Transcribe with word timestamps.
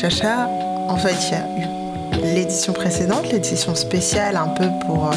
Chacha. 0.00 0.48
En 0.88 0.96
fait, 0.96 1.16
il 1.26 1.32
y 1.32 1.34
a 1.34 1.44
eu 1.58 2.34
l'édition 2.34 2.72
précédente, 2.72 3.32
l'édition 3.32 3.74
spéciale, 3.74 4.36
un 4.36 4.46
peu 4.46 4.68
pour 4.86 5.06
euh, 5.06 5.10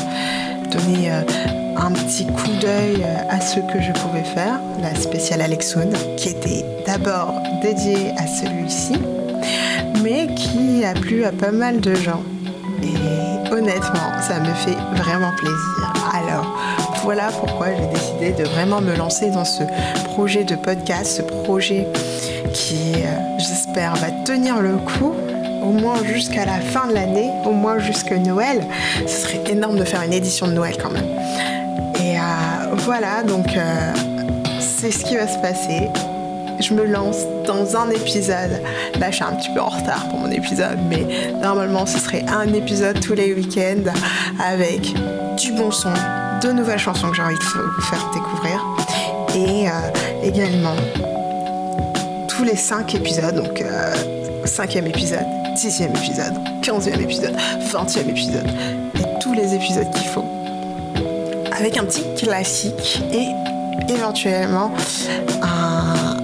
donner 0.72 1.12
euh, 1.12 1.22
un 1.78 1.92
petit 1.92 2.26
coup 2.26 2.50
d'œil 2.60 3.04
euh, 3.04 3.30
à 3.30 3.40
ce 3.42 3.60
que 3.60 3.80
je 3.80 3.92
pouvais 3.92 4.24
faire, 4.24 4.60
la 4.82 4.96
spéciale 4.96 5.42
Alexoun, 5.42 5.94
qui 6.18 6.30
était 6.30 6.66
d'abord 6.88 7.32
dédiée 7.62 8.12
à 8.18 8.26
celui-ci, 8.26 8.94
mais 10.02 10.26
qui 10.34 10.84
a 10.84 10.94
plu 10.94 11.26
à 11.26 11.32
pas 11.32 11.52
mal 11.52 11.80
de 11.80 11.94
gens. 11.94 12.24
Et 12.82 13.54
honnêtement, 13.54 14.20
ça 14.28 14.40
me 14.40 14.52
fait 14.56 14.78
vraiment 14.96 15.32
plaisir. 15.38 15.91
Voilà 17.04 17.30
pourquoi 17.32 17.68
j'ai 17.76 17.88
décidé 17.88 18.44
de 18.44 18.48
vraiment 18.48 18.80
me 18.80 18.96
lancer 18.96 19.32
dans 19.32 19.46
ce 19.46 19.64
projet 20.06 20.44
de 20.44 20.56
podcast, 20.56 21.18
ce 21.18 21.22
projet 21.24 21.88
qui, 22.54 22.94
euh, 22.96 23.38
j'espère, 23.40 23.96
va 23.96 24.12
tenir 24.24 24.62
le 24.62 24.78
coup 24.78 25.14
au 25.64 25.72
moins 25.72 26.04
jusqu'à 26.04 26.46
la 26.46 26.60
fin 26.60 26.88
de 26.88 26.94
l'année, 26.94 27.32
au 27.46 27.52
moins 27.52 27.80
jusqu'à 27.80 28.18
Noël. 28.18 28.68
Ce 29.08 29.24
serait 29.24 29.42
énorme 29.50 29.80
de 29.80 29.84
faire 29.84 30.04
une 30.04 30.14
édition 30.14 30.48
de 30.48 30.54
Noël 30.54 30.76
quand 30.82 30.92
même. 30.92 31.08
Et 32.04 32.18
euh, 32.18 32.76
voilà, 32.78 33.24
donc 33.24 33.48
euh, 33.58 33.94
c'est 34.60 34.92
ce 34.92 35.04
qui 35.04 35.16
va 35.16 35.28
se 35.28 35.40
passer. 35.40 35.90
Je 36.60 36.74
me 36.76 36.86
lance 36.86 37.26
dans 37.48 37.76
un 37.76 37.90
épisode. 37.90 38.62
Là, 39.00 39.10
je 39.10 39.16
suis 39.16 39.24
un 39.24 39.34
petit 39.34 39.50
peu 39.56 39.62
en 39.62 39.70
retard 39.70 40.08
pour 40.10 40.20
mon 40.20 40.30
épisode, 40.30 40.78
mais 40.88 41.34
normalement, 41.42 41.88
ce 41.88 41.98
serait 41.98 42.24
un 42.28 42.54
épisode 42.54 43.00
tous 43.00 43.14
les 43.14 43.34
week-ends 43.34 43.92
avec 44.40 44.94
du 45.38 45.52
bon 45.54 45.72
son, 45.72 45.90
de 46.42 46.52
nouvelles 46.52 46.80
chansons 46.80 47.10
que 47.10 47.16
j'ai 47.16 47.22
envie 47.22 47.38
de 47.38 47.44
vous 47.44 47.82
faire 47.82 48.10
découvrir. 48.14 48.66
Et 49.36 49.70
euh, 49.70 49.72
également 50.24 50.76
tous 52.28 52.44
les 52.44 52.56
5 52.56 52.96
épisodes, 52.96 53.36
donc 53.36 53.64
5e 54.46 54.88
épisode, 54.88 55.26
6e 55.56 55.90
épisode, 55.90 56.34
15e 56.62 57.00
épisode, 57.02 57.36
20e 57.72 58.10
épisode, 58.10 58.48
et 58.96 59.20
tous 59.20 59.34
les 59.34 59.54
épisodes 59.54 59.90
qu'il 59.92 60.08
faut. 60.08 60.26
Avec 61.58 61.78
un 61.78 61.86
petit 61.86 62.04
classique 62.18 63.02
et 63.14 63.28
éventuellement 63.92 64.72
un, 65.44 66.18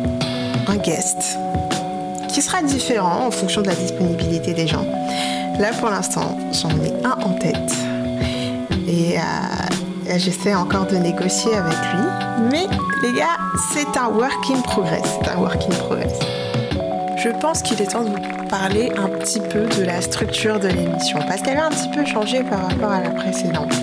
un 0.72 0.78
guest 0.78 1.38
qui 2.28 2.42
sera 2.42 2.62
différent 2.64 3.28
en 3.28 3.32
fonction 3.32 3.62
de 3.62 3.68
la 3.68 3.76
disponibilité 3.76 4.54
des 4.54 4.68
gens. 4.68 4.86
Là 5.60 5.72
pour 5.80 5.90
l'instant, 5.90 6.38
j'en 6.52 6.70
ai 6.70 6.94
un 7.04 7.18
en 7.24 7.34
tête. 7.34 7.74
Et 8.88 9.18
euh, 9.18 9.22
j'essaie 10.16 10.56
encore 10.56 10.86
de 10.88 10.96
négocier 10.96 11.54
avec 11.54 11.78
lui. 11.94 12.50
Mais 12.52 12.68
les 13.02 13.14
gars, 13.14 13.38
c'est 13.74 13.98
un 13.98 14.08
work 14.10 14.50
in 14.50 14.62
progress. 14.62 15.04
C'est 15.22 15.30
un 15.30 15.38
work 15.38 15.64
in 15.64 15.76
progress. 15.76 16.20
Je 17.18 17.30
pense 17.30 17.62
qu'il 17.62 17.82
est 17.82 17.88
temps 17.88 18.04
de 18.04 18.10
vous 18.10 18.48
parler 18.48 18.92
un 18.98 19.10
petit 19.10 19.40
peu 19.40 19.66
de 19.66 19.84
la 19.84 20.02
structure 20.02 20.60
de 20.60 20.68
l'émission 20.68 21.20
parce 21.28 21.42
qu'elle 21.42 21.58
a 21.58 21.66
un 21.66 21.70
petit 21.70 21.90
peu 21.90 22.06
changé 22.06 22.44
par 22.44 22.68
rapport 22.68 22.92
à 22.92 23.02
la 23.02 23.10
précédente. 23.10 23.74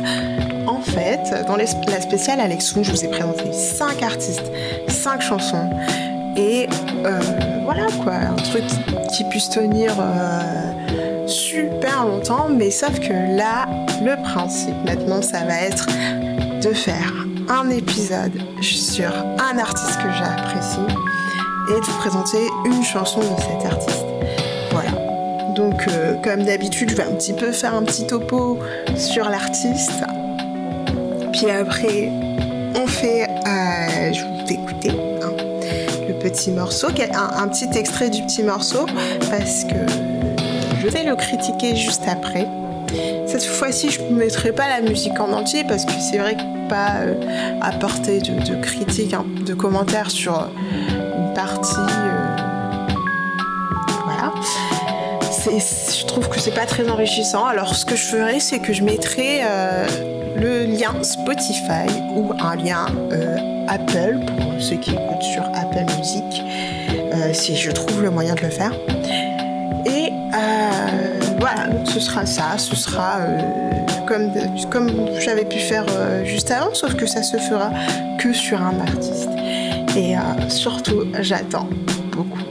En 0.67 0.81
fait, 0.81 1.45
dans 1.47 1.57
la 1.57 1.67
spéciale 1.67 2.41
Alexou, 2.41 2.83
je 2.83 2.91
vous 2.91 3.05
ai 3.05 3.09
présenté 3.09 3.53
5 3.53 4.03
artistes, 4.03 4.51
5 4.89 5.21
chansons 5.21 5.69
et 6.37 6.69
euh, 7.05 7.21
voilà 7.65 7.87
quoi, 8.03 8.15
un 8.15 8.35
truc 8.35 8.65
qui, 8.67 9.17
qui 9.17 9.25
puisse 9.25 9.51
tenir 9.51 9.93
euh, 9.99 10.73
super 11.27 12.05
longtemps, 12.07 12.49
mais 12.51 12.71
sauf 12.71 12.99
que 13.01 13.37
là, 13.37 13.67
le 14.03 14.21
principe 14.23 14.75
maintenant, 14.85 15.23
ça 15.23 15.45
va 15.45 15.61
être 15.61 15.87
de 16.62 16.73
faire 16.73 17.12
un 17.49 17.69
épisode 17.71 18.33
sur 18.61 19.12
un 19.12 19.59
artiste 19.59 19.97
que 19.99 20.11
j'apprécie 20.19 20.79
et 21.69 21.81
de 21.81 21.85
vous 21.85 21.99
présenter 21.99 22.47
une 22.65 22.83
chanson 22.83 23.21
de 23.21 23.41
cet 23.41 23.73
artiste. 23.73 24.05
Voilà. 24.71 24.91
Donc, 25.55 25.87
euh, 25.89 26.15
comme 26.23 26.45
d'habitude, 26.45 26.91
je 26.91 26.97
vais 26.97 27.05
un 27.05 27.15
petit 27.15 27.33
peu 27.33 27.53
faire 27.53 27.75
un 27.75 27.83
petit 27.83 28.06
topo 28.06 28.59
sur 28.97 29.29
l'artiste. 29.29 30.05
Puis 31.33 31.51
après, 31.51 32.11
on 32.77 32.87
fait. 32.87 33.29
euh, 33.47 34.12
je 34.12 34.25
vous 34.25 34.53
écouter 34.53 34.91
le 36.06 36.15
petit 36.19 36.51
morceau, 36.51 36.89
un 36.89 37.49
petit 37.49 37.69
extrait 37.79 38.11
du 38.11 38.23
petit 38.23 38.43
morceau, 38.43 38.87
parce 39.31 39.65
que 39.65 40.14
je 40.84 40.91
vais 40.91 41.05
le 41.05 41.17
critiquer 41.17 41.75
juste 41.77 42.03
après. 42.06 42.47
Cette 43.27 43.45
fois-ci, 43.45 43.91
je 43.91 44.03
ne 44.03 44.11
mettrai 44.11 44.53
pas 44.53 44.69
la 44.69 44.83
musique 44.83 45.19
en 45.19 45.33
entier 45.33 45.65
parce 45.65 45.84
que 45.84 45.93
c'est 45.99 46.19
vrai 46.19 46.34
que 46.34 46.69
pas 46.69 47.00
euh, 47.00 47.15
apporter 47.61 48.21
de, 48.21 48.33
de 48.49 48.61
critiques, 48.61 49.15
hein, 49.15 49.25
de 49.47 49.55
commentaires 49.55 50.11
sur 50.11 50.39
euh, 50.39 50.47
une 51.19 51.34
partie. 51.34 51.75
euh, 51.77 52.37
voilà. 54.05 54.33
Je 55.47 56.05
trouve 56.06 56.28
que 56.28 56.39
c'est 56.39 56.55
pas 56.55 56.67
très 56.67 56.89
enrichissant. 56.89 57.47
Alors, 57.47 57.75
ce 57.75 57.87
que 57.87 57.97
je 57.97 58.05
ferai, 58.05 58.41
c'est 58.41 58.59
que 58.59 58.73
je 58.73 58.83
mettrai 58.83 59.41
le 60.37 60.65
lien 60.65 60.94
Spotify 61.03 61.87
ou 62.15 62.33
un 62.41 62.56
lien 62.56 62.87
Apple 63.69 64.21
pour 64.27 64.61
ceux 64.61 64.77
qui 64.77 64.93
écoutent 64.93 65.23
sur 65.23 65.43
Apple 65.55 65.84
Music, 65.99 66.43
si 67.34 67.56
je 67.56 67.71
trouve 67.71 68.03
le 68.03 68.11
moyen 68.11 68.34
de 68.34 68.41
le 68.41 68.50
faire. 68.50 68.73
Ce 71.94 72.00
sera 72.00 72.27
ça, 72.27 72.59
ce 72.59 72.75
sera 72.75 73.19
euh, 73.21 73.38
comme, 74.09 74.32
comme 74.69 74.91
j'avais 75.21 75.44
pu 75.44 75.60
faire 75.60 75.84
euh, 75.91 76.25
juste 76.25 76.50
avant, 76.50 76.75
sauf 76.75 76.94
que 76.97 77.06
ça 77.06 77.22
se 77.22 77.37
fera 77.37 77.71
que 78.19 78.32
sur 78.32 78.60
un 78.60 78.81
artiste. 78.81 79.28
Et 79.97 80.16
euh, 80.16 80.21
surtout, 80.49 81.05
j'attends 81.21 81.69
beaucoup, 82.10 82.43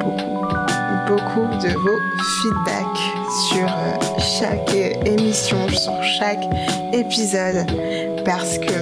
beaucoup, 0.00 1.06
beaucoup 1.06 1.46
de 1.62 1.68
vos 1.68 2.00
feedbacks 2.42 3.04
sur 3.48 3.68
chaque 4.18 4.74
émission, 5.06 5.68
sur 5.68 6.02
chaque 6.02 6.44
épisode, 6.92 7.66
parce 8.24 8.58
que 8.58 8.74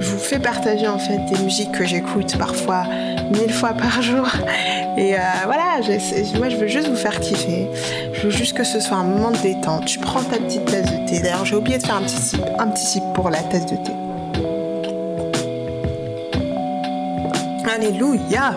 je 0.00 0.10
vous 0.10 0.18
fais 0.18 0.38
partager 0.38 0.86
en 0.86 0.98
fait 0.98 1.18
des 1.32 1.42
musiques 1.42 1.72
que 1.72 1.86
j'écoute 1.86 2.36
parfois 2.36 2.84
mille 3.30 3.52
fois 3.52 3.70
par 3.70 4.02
jour. 4.02 4.26
Et 4.96 5.14
euh, 5.14 5.20
voilà, 5.44 5.80
moi 6.38 6.48
je 6.48 6.56
veux 6.56 6.66
juste 6.66 6.88
vous 6.88 6.96
faire 6.96 7.18
kiffer. 7.20 7.68
Je 8.12 8.22
veux 8.22 8.30
juste 8.30 8.56
que 8.56 8.64
ce 8.64 8.80
soit 8.80 8.96
un 8.96 9.04
moment 9.04 9.30
de 9.30 9.38
détente. 9.38 9.86
Tu 9.86 9.98
prends 9.98 10.22
ta 10.22 10.38
petite 10.38 10.64
tasse 10.66 10.90
de 10.90 11.06
thé. 11.08 11.20
D'ailleurs, 11.20 11.44
j'ai 11.44 11.56
oublié 11.56 11.78
de 11.78 11.82
faire 11.82 11.96
un 11.96 12.02
petit 12.02 12.16
sip, 12.16 12.42
un 12.58 12.68
petit 12.68 12.84
sip 12.84 13.02
pour 13.14 13.30
la 13.30 13.38
tasse 13.38 13.66
de 13.66 13.76
thé. 13.76 13.92
Alléluia 17.72 18.54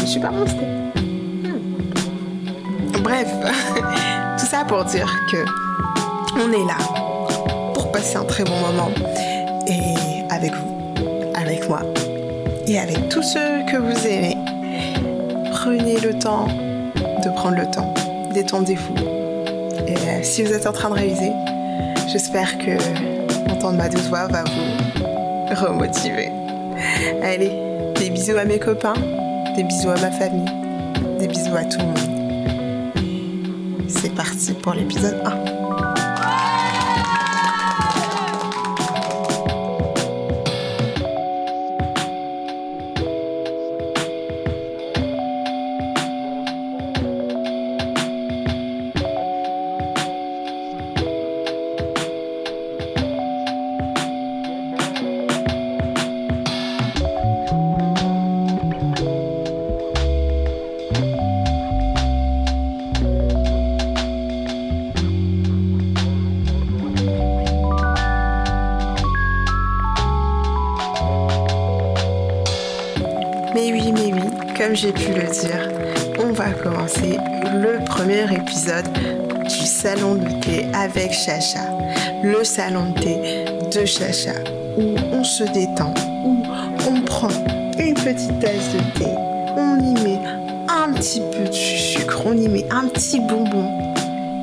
Je 0.00 0.06
suis 0.06 0.20
pas 0.20 0.30
thé. 0.30 0.66
Hmm. 1.44 3.02
Bref, 3.02 3.28
tout 4.38 4.46
ça 4.46 4.64
pour 4.64 4.84
dire 4.84 5.12
que 5.30 5.44
on 6.34 6.50
est 6.50 6.66
là 6.66 6.78
pour 7.74 7.92
passer 7.92 8.16
un 8.16 8.24
très 8.24 8.44
bon 8.44 8.56
moment 8.58 8.90
et 9.66 10.32
avec 10.32 10.52
vous, 10.54 10.94
avec 11.34 11.68
moi 11.68 11.82
et 12.66 12.78
avec 12.78 13.08
tous 13.10 13.22
ceux 13.22 13.51
que 13.72 13.78
vous 13.78 14.06
aimez. 14.06 14.36
Prenez 15.50 15.98
le 16.00 16.18
temps 16.18 16.46
de 17.24 17.30
prendre 17.30 17.56
le 17.56 17.70
temps, 17.70 17.94
détendez-vous. 18.34 18.94
Et 19.86 19.96
euh, 19.96 20.22
si 20.22 20.42
vous 20.42 20.52
êtes 20.52 20.66
en 20.66 20.72
train 20.72 20.90
de 20.90 20.94
réviser, 20.94 21.32
j'espère 22.06 22.58
que 22.58 22.76
entendre 23.50 23.78
ma 23.78 23.88
douce 23.88 24.08
voix 24.08 24.26
va 24.26 24.44
vous 24.44 25.54
remotiver. 25.54 26.28
Allez, 27.22 27.50
des 27.98 28.10
bisous 28.10 28.36
à 28.36 28.44
mes 28.44 28.58
copains, 28.58 28.92
des 29.56 29.62
bisous 29.62 29.88
à 29.88 29.98
ma 30.00 30.10
famille, 30.10 30.52
des 31.18 31.28
bisous 31.28 31.56
à 31.56 31.64
tout 31.64 31.78
le 31.78 31.86
monde. 31.86 31.96
C'est 33.88 34.14
parti 34.14 34.52
pour 34.52 34.74
l'épisode 34.74 35.16
1. 35.24 35.61
Avec 80.94 81.12
Chacha. 81.12 81.60
Le 82.22 82.44
salon 82.44 82.90
de 82.90 83.00
thé 83.00 83.44
de 83.72 83.86
Chacha, 83.86 84.34
où 84.76 84.94
on 85.12 85.24
se 85.24 85.44
détend, 85.44 85.94
où 86.24 86.42
on 86.88 87.00
prend 87.02 87.28
une 87.78 87.94
petite 87.94 88.38
tasse 88.40 88.72
de 88.74 88.98
thé, 88.98 89.06
on 89.56 89.78
y 89.78 89.94
met 90.02 90.20
un 90.68 90.92
petit 90.92 91.22
peu 91.32 91.48
de 91.48 91.52
sucre, 91.52 92.22
on 92.26 92.36
y 92.36 92.48
met 92.48 92.66
un 92.70 92.88
petit 92.88 93.20
bonbon 93.20 93.68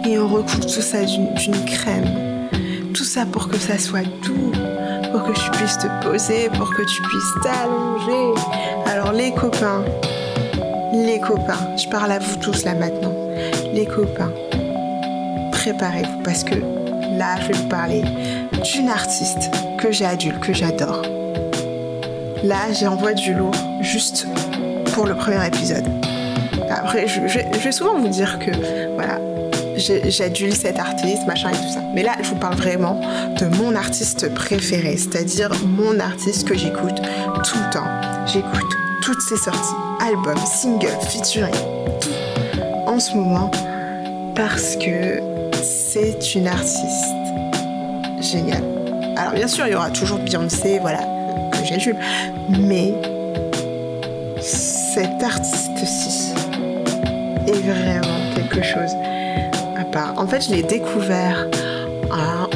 et 0.06 0.18
on 0.18 0.28
recouvre 0.28 0.66
tout 0.66 0.82
ça 0.82 1.04
d'une 1.04 1.66
crème. 1.66 2.50
Tout 2.94 3.04
ça 3.04 3.26
pour 3.26 3.48
que 3.48 3.58
ça 3.58 3.78
soit 3.78 4.08
doux, 4.24 4.52
pour 5.12 5.24
que 5.24 5.34
tu 5.34 5.52
puisses 5.52 5.78
te 5.78 5.88
poser, 6.04 6.50
pour 6.58 6.74
que 6.74 6.82
tu 6.82 7.02
puisses 7.04 7.44
t'allonger. 7.44 8.42
Alors 8.88 9.12
les 9.12 9.32
copains, 9.32 9.84
les 10.94 11.20
copains, 11.20 11.76
je 11.78 11.88
parle 11.90 12.12
à 12.12 12.20
vous 12.20 12.38
tous 12.38 12.66
là 12.66 12.74
maintenant. 12.74 13.14
Les 13.72 13.86
copains, 13.86 14.32
préparez-vous 15.60 16.24
parce 16.24 16.46
que 16.46 16.56
là, 16.56 17.36
je 17.42 17.48
vais 17.48 17.54
vous 17.54 17.68
parler 17.68 18.02
d'une 18.64 18.88
artiste 18.88 19.52
que 19.78 19.92
j'adule, 19.92 20.40
que 20.40 20.54
j'adore. 20.54 21.02
Là, 22.46 22.72
j'envoie 22.72 23.14
du 23.14 23.34
lourd 23.34 23.56
juste 23.82 24.26
pour 24.94 25.06
le 25.06 25.16
premier 25.16 25.46
épisode. 25.46 25.84
Après, 26.70 27.08
je, 27.08 27.20
vais 27.60 27.72
souvent 27.74 28.00
vous 28.00 28.08
dire 28.08 28.40
que, 28.40 28.52
voilà, 28.96 29.20
j'adule 29.76 30.56
cet 30.56 30.80
artiste, 30.80 31.28
machin 31.28 31.50
et 31.50 31.58
tout 31.58 31.74
ça. 31.74 31.82
Mais 31.94 32.04
là, 32.04 32.14
je 32.22 32.30
vous 32.30 32.40
parle 32.40 32.56
vraiment 32.56 33.02
de 33.38 33.46
mon 33.58 33.76
artiste 33.76 34.34
préféré, 34.34 34.96
c'est-à-dire 34.96 35.52
mon 35.66 36.00
artiste 36.00 36.48
que 36.48 36.58
j'écoute 36.58 37.02
tout 37.44 37.58
le 37.58 37.74
temps. 37.74 37.88
J'écoute 38.26 38.70
toutes 39.02 39.22
ses 39.22 39.38
sorties, 39.38 39.76
albums, 40.08 40.38
singles, 40.46 40.98
featuring, 41.10 41.54
tout 42.00 42.10
en 42.88 42.98
ce 42.98 43.14
moment 43.14 43.52
parce 44.36 44.78
que 44.78 45.39
c'est 45.64 46.36
une 46.36 46.48
artiste 46.48 47.14
géniale. 48.20 48.64
Alors 49.18 49.34
bien 49.34 49.48
sûr, 49.48 49.68
il 49.68 49.74
y 49.74 49.76
aura 49.76 49.90
toujours 49.90 50.20
Beyoncé, 50.20 50.80
voilà, 50.80 51.02
que 51.52 51.66
j'adule, 51.66 51.96
mais 52.50 52.94
cet 54.42 55.24
artiste-ci 55.24 56.34
est 57.48 57.62
vraiment 57.62 58.34
quelque 58.36 58.62
chose 58.62 58.92
à 59.78 59.84
part. 59.86 60.14
En 60.18 60.28
fait, 60.28 60.42
je 60.42 60.52
l'ai 60.52 60.64
découvert 60.64 61.48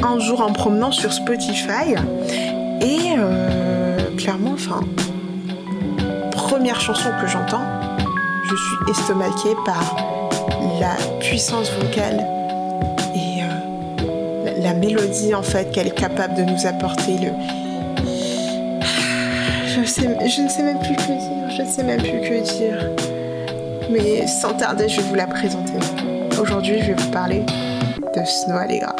un, 0.02 0.18
jour 0.18 0.40
en 0.40 0.52
promenant 0.52 0.92
sur 0.92 1.12
Spotify 1.12 1.94
et 2.80 3.14
euh, 3.18 3.98
clairement, 4.16 4.52
enfin, 4.52 4.80
première 6.30 6.80
chanson 6.80 7.10
que 7.20 7.26
j'entends, 7.26 7.64
je 8.44 8.54
suis 8.54 8.90
estomaquée 8.90 9.54
par 9.64 9.96
la 10.80 10.96
puissance 11.18 11.70
vocale 11.72 12.20
euh, 12.20 12.33
mélodie 14.74 15.34
en 15.34 15.42
fait 15.42 15.70
qu'elle 15.70 15.88
est 15.88 15.98
capable 15.98 16.34
de 16.34 16.42
nous 16.42 16.66
apporter. 16.66 17.18
Le... 17.18 17.30
Je 19.74 19.80
ne 19.80 20.48
sais 20.48 20.62
même 20.62 20.78
plus 20.78 20.96
que 20.96 21.02
dire, 21.02 21.50
je 21.56 21.62
ne 21.62 21.66
sais 21.66 21.82
même 21.82 22.00
plus 22.00 22.20
que 22.20 22.42
dire. 22.42 22.90
Mais 23.90 24.26
sans 24.26 24.54
tarder, 24.54 24.88
je 24.88 25.00
vais 25.00 25.08
vous 25.08 25.14
la 25.14 25.26
présenter. 25.26 25.72
Aujourd'hui, 26.40 26.80
je 26.80 26.86
vais 26.86 26.94
vous 26.94 27.10
parler 27.10 27.42
de 28.16 28.24
Snow 28.24 28.56
Allegra. 28.56 28.94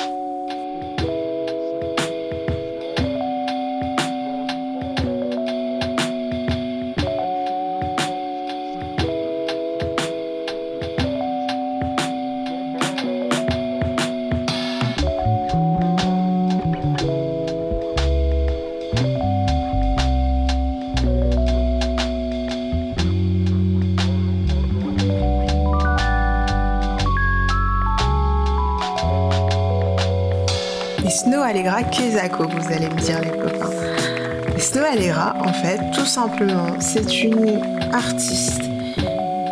Simplement, 36.15 36.77
c'est 36.79 37.25
une 37.25 37.61
artiste 37.93 38.63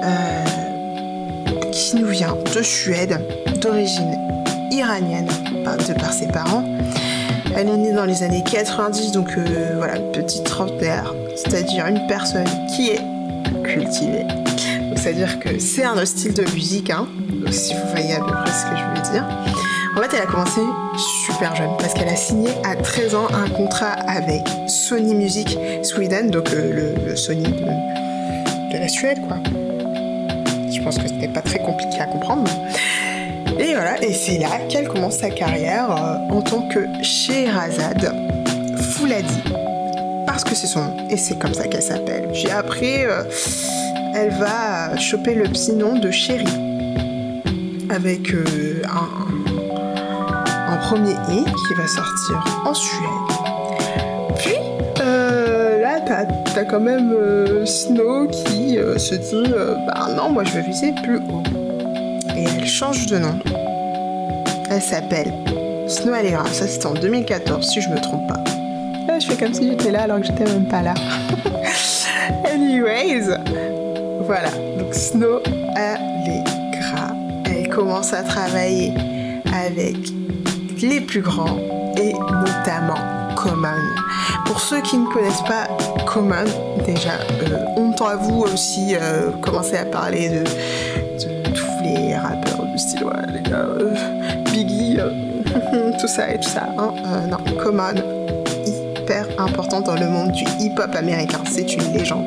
euh, 0.05 0.44
qui 1.73 1.97
nous 1.97 2.06
vient 2.06 2.37
de 2.55 2.62
Suède, 2.62 3.20
d'origine 3.61 4.17
iranienne, 4.70 5.26
de 5.26 5.93
par 5.94 6.12
ses 6.12 6.29
parents. 6.29 6.64
Elle 7.56 7.69
est 7.69 7.76
née 7.76 7.93
dans 7.93 8.05
les 8.05 8.23
années 8.23 8.44
90, 8.49 9.11
donc 9.11 9.31
euh, 9.37 9.73
voilà, 9.76 9.99
petite 10.12 10.44
trentenaire, 10.44 11.12
c'est-à-dire 11.35 11.85
une 11.87 12.06
personne 12.06 12.47
qui 12.76 12.91
est 12.91 13.03
cultivée. 13.65 14.25
C'est-à-dire 14.94 15.41
que 15.41 15.58
c'est 15.58 15.85
un 15.85 16.05
style 16.05 16.35
de 16.35 16.49
musique, 16.55 16.91
hein, 16.91 17.08
si 17.50 17.75
vous 17.75 17.91
voyez 17.91 18.15
à 18.15 18.20
peu 18.20 18.31
près 18.31 18.53
ce 18.53 18.67
que 18.67 18.76
je 18.76 18.85
veux 18.85 19.12
dire. 19.12 19.26
En 19.97 20.00
fait, 20.00 20.17
elle 20.17 20.23
a 20.23 20.26
commencé 20.26 20.61
super 20.99 21.55
jeune 21.55 21.71
parce 21.79 21.94
qu'elle 21.94 22.09
a 22.09 22.17
signé 22.17 22.50
à 22.65 22.77
13 22.77 23.15
ans 23.15 23.29
un 23.33 23.49
contrat 23.49 23.93
avec 24.06 24.43
Sony 24.67 25.15
Music 25.15 25.59
Sweden, 25.83 26.31
donc 26.31 26.53
euh, 26.53 26.94
le, 27.06 27.17
Sony 27.17 27.43
de, 27.43 28.79
la 28.79 28.89
Suède, 28.89 29.19
quoi. 29.27 29.39
Je 30.71 30.81
pense 30.83 30.99
que 30.99 31.09
ce 31.09 31.12
n'était 31.12 31.33
pas 31.33 31.43
très 31.43 31.59
compliqué 31.59 32.00
à 32.00 32.06
comprendre. 32.06 32.50
Et 33.59 33.75
voilà, 33.75 34.03
et 34.03 34.12
c'est 34.12 34.39
là 34.39 34.59
qu'elle 34.69 34.89
commence 34.89 35.19
sa 35.19 35.31
carrière 35.31 35.91
euh, 35.91 36.35
en 36.35 36.43
tant 36.43 36.69
que 36.69 36.87
Sherazade 37.03 38.15
Fouladi. 38.93 39.43
Parce 40.27 40.44
que 40.44 40.55
c'est 40.55 40.67
son 40.67 40.84
nom, 40.84 41.08
et 41.11 41.17
c'est 41.17 41.39
comme 41.39 41.55
ça 41.55 41.69
qu'elle 41.69 41.82
s'appelle. 41.82 42.29
J'ai 42.32 42.51
appris, 42.51 43.05
euh, 43.05 43.22
elle 44.15 44.31
va 44.31 44.96
choper 44.96 45.34
le 45.34 45.44
petit 45.44 45.72
nom 45.72 45.99
de 45.99 46.11
Chéri. 46.11 46.46
Avec 47.91 48.32
un, 48.32 49.42
premier 50.82 51.15
E 51.15 51.44
qui 51.44 51.74
va 51.74 51.86
sortir 51.86 52.44
en 52.65 52.74
Suède. 52.74 53.08
Puis 54.36 54.56
euh, 55.01 55.81
là, 55.81 56.01
t'as 56.01 56.60
as 56.60 56.65
quand 56.65 56.81
même 56.81 57.12
euh, 57.12 57.65
Snow 57.65 58.29
qui 58.29 58.79
euh, 58.79 58.98
se 58.98 59.15
dit 59.15 59.53
Bah 59.86 60.08
non, 60.17 60.31
moi 60.31 60.44
je 60.44 60.53
vais 60.53 60.62
viser 60.62 60.93
plus 61.03 61.19
haut. 61.19 61.43
Et 62.36 62.44
elle 62.44 62.67
change 62.67 63.06
de 63.06 63.19
nom. 63.19 63.39
Elle 64.70 64.82
s'appelle 64.82 65.32
Snow 65.86 66.12
Allegra. 66.12 66.44
Ça, 66.46 66.67
c'était 66.67 66.86
en 66.86 66.94
2014, 66.94 67.67
si 67.67 67.81
je 67.81 67.89
me 67.89 68.01
trompe 68.01 68.27
pas. 68.29 68.43
Là, 69.06 69.19
je 69.19 69.27
fais 69.27 69.36
comme 69.36 69.55
si 69.55 69.69
j'étais 69.69 69.91
là 69.91 70.03
alors 70.03 70.20
que 70.20 70.27
j'étais 70.27 70.44
même 70.44 70.67
pas 70.67 70.82
là. 70.82 70.94
Anyways, 72.53 73.29
voilà. 74.27 74.51
Donc, 74.79 74.93
Snow 74.93 75.41
Allegra. 75.77 77.15
Elle 77.44 77.69
commence 77.69 78.12
à 78.12 78.22
travailler 78.22 78.94
avec 79.53 79.96
les 80.82 81.01
plus 81.01 81.20
grands 81.20 81.58
et 81.96 82.12
notamment 82.12 82.98
Common. 83.36 83.69
Pour 84.44 84.60
ceux 84.60 84.81
qui 84.82 84.98
ne 84.98 85.06
connaissent 85.06 85.43
pas 85.43 85.69
Common, 86.06 86.44
déjà, 86.84 87.15
euh, 87.43 87.58
on 87.77 87.93
à 88.05 88.17
vous 88.17 88.43
aussi 88.43 88.96
euh, 88.96 89.31
commencer 89.41 89.77
à 89.77 89.84
parler 89.84 90.29
de, 90.29 90.44
tous 91.55 91.84
les 91.84 92.17
rappeurs 92.17 92.65
du 92.65 92.79
style, 92.79 93.06
les 93.32 93.48
gars, 93.48 93.65
euh, 93.79 93.94
Biggie, 94.53 94.98
tout 96.01 96.08
ça 96.08 96.32
et 96.32 96.41
tout 96.41 96.48
ça. 96.48 96.69
Hein. 96.79 96.93
non, 97.31 97.39
Common, 97.62 97.94
hyper 98.67 99.27
important 99.39 99.81
dans 99.81 99.94
le 99.94 100.08
monde 100.08 100.32
du 100.32 100.44
hip-hop 100.58 100.94
américain. 100.94 101.43
C'est 101.51 101.72
une 101.74 101.93
légende. 101.93 102.27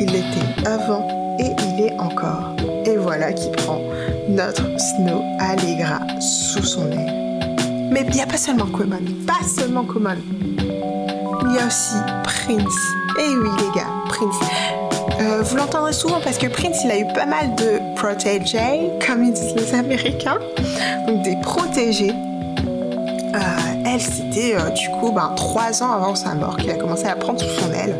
Il 0.00 0.10
l'était 0.10 0.66
avant 0.66 1.36
et 1.38 1.54
il 1.68 1.84
est 1.84 1.98
encore. 2.00 2.54
Et 2.86 2.96
voilà 2.96 3.32
qui 3.32 3.50
prend 3.50 3.80
notre 4.28 4.64
Snow 4.78 5.22
Allegra 5.38 6.00
sous 6.20 6.64
son 6.64 6.90
aile. 6.90 7.23
Mais 7.94 8.04
il 8.08 8.16
n'y 8.16 8.22
a 8.22 8.26
pas 8.26 8.36
seulement 8.36 8.66
Common, 8.66 8.98
pas 9.24 9.46
seulement 9.46 9.84
Common. 9.84 10.16
Il 10.58 11.54
y 11.54 11.58
a 11.60 11.66
aussi 11.68 11.94
Prince. 12.24 12.74
Eh 13.20 13.36
oui 13.36 13.48
les 13.56 13.80
gars, 13.80 13.86
Prince. 14.08 14.34
Euh, 15.20 15.42
vous 15.42 15.56
l'entendrez 15.56 15.92
souvent 15.92 16.18
parce 16.18 16.36
que 16.36 16.48
Prince, 16.48 16.78
il 16.84 16.90
a 16.90 16.98
eu 16.98 17.06
pas 17.14 17.24
mal 17.24 17.54
de 17.54 17.94
protégés, 17.94 18.90
comme 19.06 19.22
ils 19.22 19.32
disent 19.32 19.54
les 19.54 19.74
Américains, 19.74 20.40
donc 21.06 21.22
des 21.22 21.36
protégés. 21.36 22.10
Euh, 22.10 23.38
elle, 23.86 24.00
c'était 24.00 24.56
euh, 24.56 24.70
du 24.70 24.88
coup 24.98 25.12
ben, 25.12 25.32
trois 25.36 25.80
ans 25.80 25.92
avant 25.92 26.16
sa 26.16 26.34
mort 26.34 26.56
qu'il 26.56 26.72
a 26.72 26.74
commencé 26.74 27.04
à 27.04 27.14
prendre 27.14 27.38
sous 27.38 27.60
son 27.60 27.72
aile 27.72 27.96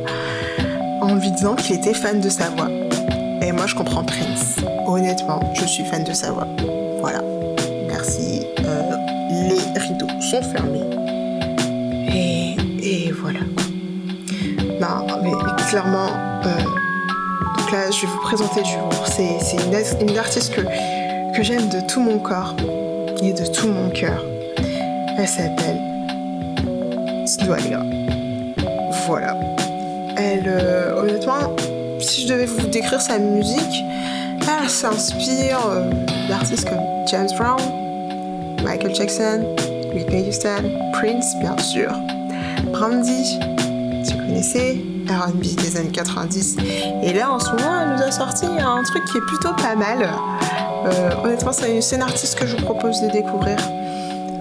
en 1.02 1.14
lui 1.14 1.30
disant 1.30 1.54
qu'il 1.54 1.76
était 1.76 1.94
fan 1.94 2.20
de 2.20 2.28
sa 2.28 2.48
voix. 2.48 2.68
Et 3.42 3.52
moi, 3.52 3.68
je 3.68 3.76
comprends 3.76 4.02
Prince. 4.02 4.56
Honnêtement, 4.88 5.38
je 5.54 5.66
suis 5.66 5.84
fan 5.84 6.02
de 6.02 6.12
sa 6.12 6.32
voix. 6.32 6.48
Voilà. 7.00 7.22
Merci 7.86 8.44
les 9.34 9.80
rideaux 9.80 10.06
sont 10.20 10.42
fermés. 10.42 10.80
Et, 12.82 13.10
voilà. 13.12 13.40
Non, 14.80 15.06
mais 15.22 15.32
clairement, 15.68 16.08
euh, 16.44 16.62
donc 17.56 17.72
là, 17.72 17.90
je 17.90 18.00
vais 18.02 18.06
vous 18.06 18.20
présenter 18.20 18.62
du 18.62 18.76
lourd. 18.76 19.06
C'est, 19.06 19.56
une, 20.00 20.18
artiste 20.18 20.54
que, 20.54 20.60
que 21.36 21.42
j'aime 21.42 21.68
de 21.68 21.80
tout 21.86 22.00
mon 22.00 22.18
corps 22.18 22.54
et 23.22 23.32
de 23.32 23.46
tout 23.46 23.68
mon 23.68 23.90
cœur. 23.90 24.24
Elle 25.16 25.28
s'appelle 25.28 25.80
Snow 27.26 27.54
Voilà. 29.06 29.36
elle, 30.16 30.44
euh, 30.46 31.00
honnêtement, 31.00 31.54
si 32.00 32.22
je 32.22 32.32
devais 32.32 32.46
vous 32.46 32.66
décrire 32.66 33.00
sa 33.00 33.18
musique, 33.18 33.84
elle 34.40 34.68
s'inspire 34.68 35.58
euh, 35.68 35.90
d'artistes 36.28 36.68
comme 36.68 37.06
James 37.06 37.28
Brown, 37.38 37.60
Michael 38.74 38.92
Jackson, 38.92 39.54
Whitney 39.94 40.26
Houston, 40.26 40.64
Prince, 40.94 41.36
bien 41.38 41.56
sûr, 41.58 41.92
Brandy, 42.72 43.38
si 44.02 44.14
vous 44.14 44.18
connaissez, 44.26 44.84
R&B 45.08 45.54
des 45.62 45.76
années 45.76 45.92
90. 45.92 46.56
Et 47.04 47.12
là, 47.12 47.30
en 47.30 47.38
ce 47.38 47.50
moment, 47.50 47.82
elle 47.82 47.90
nous 47.90 48.02
a 48.02 48.10
sorti 48.10 48.46
un 48.46 48.82
truc 48.82 49.04
qui 49.04 49.18
est 49.18 49.26
plutôt 49.28 49.52
pas 49.52 49.76
mal. 49.76 50.10
Euh, 50.86 51.10
honnêtement, 51.22 51.52
c'est 51.52 51.94
une 51.94 52.02
artiste 52.02 52.36
que 52.36 52.48
je 52.48 52.56
vous 52.56 52.64
propose 52.64 53.00
de 53.00 53.10
découvrir. 53.12 53.58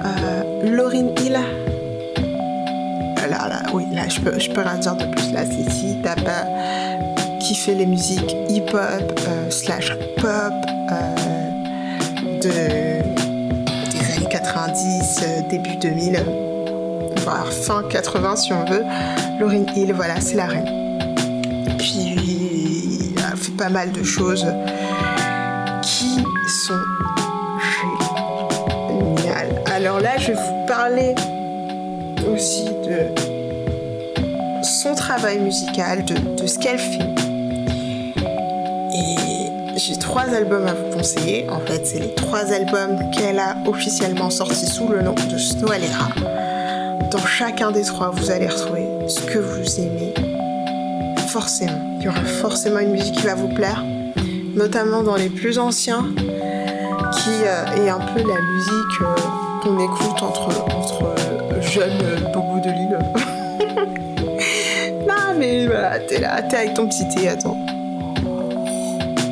Euh, 0.04 0.76
Lauryn 0.76 1.10
Hill. 1.22 1.38
Euh, 1.38 3.28
là, 3.30 3.48
là, 3.48 3.62
oui, 3.72 3.86
là, 3.94 4.10
je 4.10 4.20
peux, 4.20 4.40
je 4.40 4.50
peux 4.50 4.62
rien 4.62 4.80
dire 4.80 4.96
de 4.96 5.06
plus. 5.06 5.32
Là, 5.32 5.42
c'est 5.46 5.70
si 5.70 5.96
t'as 6.02 6.16
pas 6.16 6.48
kiffé 7.40 7.76
les 7.76 7.86
musiques 7.86 8.36
hip-hop, 8.50 9.20
slash 9.52 9.96
pop, 10.18 10.54
de, 12.42 12.93
90, 14.34 15.46
début 15.48 15.76
2000, 15.76 16.26
voire 17.18 17.48
fin 17.54 17.84
80 17.88 18.36
si 18.36 18.52
on 18.52 18.66
veut, 18.66 18.84
Lauryn 19.40 19.64
Hill, 19.76 19.94
voilà, 19.94 20.20
c'est 20.20 20.34
la 20.34 20.48
reine. 20.48 20.98
Puis, 21.78 23.14
elle 23.16 23.24
a 23.24 23.36
fait 23.36 23.52
pas 23.56 23.70
mal 23.70 23.92
de 23.92 24.02
choses 24.02 24.48
qui 25.84 26.18
sont 26.48 26.74
géniales. 29.20 29.62
Alors 29.72 30.00
là, 30.00 30.18
je 30.18 30.32
vais 30.32 30.34
vous 30.34 30.66
parler 30.66 31.14
aussi 32.34 32.66
de 32.66 33.14
son 34.64 34.96
travail 34.96 35.38
musical, 35.42 36.06
de, 36.06 36.48
ce 36.48 36.58
qu'elle 36.58 36.80
fait. 36.80 37.23
J'ai 39.86 39.98
trois 39.98 40.34
albums 40.34 40.66
à 40.66 40.74
vous 40.74 40.96
conseiller. 40.96 41.46
En 41.50 41.60
fait, 41.60 41.86
c'est 41.86 42.00
les 42.00 42.14
trois 42.16 42.54
albums 42.54 43.12
qu'elle 43.12 43.38
a 43.38 43.58
officiellement 43.66 44.30
sortis 44.30 44.66
sous 44.66 44.88
le 44.88 45.02
nom 45.02 45.14
de 45.14 45.38
Snow 45.38 45.70
Allegra. 45.72 46.08
Dans 47.12 47.26
chacun 47.26 47.72
des 47.72 47.82
trois, 47.84 48.10
vous 48.12 48.32
allez 48.32 48.48
retrouver 48.48 48.88
ce 49.10 49.20
que 49.20 49.40
vous 49.40 49.82
aimez. 49.82 50.14
Forcément, 51.28 51.98
il 52.00 52.06
y 52.06 52.08
aura 52.08 52.24
forcément 52.24 52.80
une 52.80 52.92
musique 52.92 53.16
qui 53.16 53.26
va 53.26 53.36
vous 53.36 53.50
plaire 53.50 53.84
notamment 54.56 55.04
dans 55.04 55.16
les 55.16 55.30
plus 55.30 55.60
anciens, 55.60 56.06
qui 56.16 57.32
euh, 57.44 57.86
est 57.86 57.90
un 57.90 58.00
peu 58.00 58.20
la 58.20 58.40
musique 58.40 59.02
euh, 59.02 59.16
qu'on 59.64 59.80
écoute 59.80 60.22
entre, 60.22 60.48
entre 60.76 61.04
euh, 61.04 61.62
jeunes 61.62 62.32
bobos 62.34 62.62
de 62.64 62.70
l'île. 62.70 63.00
non 65.08 65.38
mais 65.38 65.66
voilà, 65.66 66.00
t'es 66.00 66.20
là, 66.20 66.42
t'es 66.44 66.56
avec 66.56 66.76
ton 66.76 66.88
petit 66.88 67.08
thé, 67.10 67.28
attends. 67.28 67.58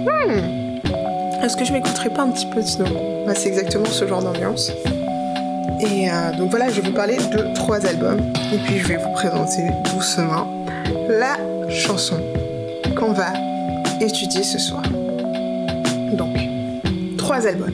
Hmm. 0.06 1.44
Est-ce 1.44 1.58
que 1.58 1.66
je 1.66 1.74
m'écouterais 1.74 2.10
pas 2.10 2.24
un 2.24 2.30
petit 2.30 2.46
peu 2.46 2.62
de 2.62 2.68
Snow 2.68 2.86
bah, 3.26 3.34
C'est 3.36 3.50
exactement 3.50 3.86
ce 3.86 4.08
genre 4.08 4.22
d'ambiance. 4.22 4.72
Et 5.80 6.08
donc 6.38 6.52
voilà, 6.52 6.70
je 6.70 6.80
vais 6.80 6.88
vous 6.90 6.94
parler 6.94 7.18
de 7.18 7.54
trois 7.56 7.84
albums. 7.86 8.20
Et 8.54 8.58
puis 8.58 8.78
je 8.78 8.88
vais 8.88 8.98
vous 8.98 9.12
présenter 9.14 9.64
doucement 9.92 10.66
la 11.10 11.38
chanson 11.70 12.20
qu'on 12.96 13.14
va 13.14 13.34
étudier 14.00 14.44
ce 14.44 14.60
soir. 14.60 14.84
Donc, 16.14 16.38
trois 17.18 17.48
albums. 17.48 17.74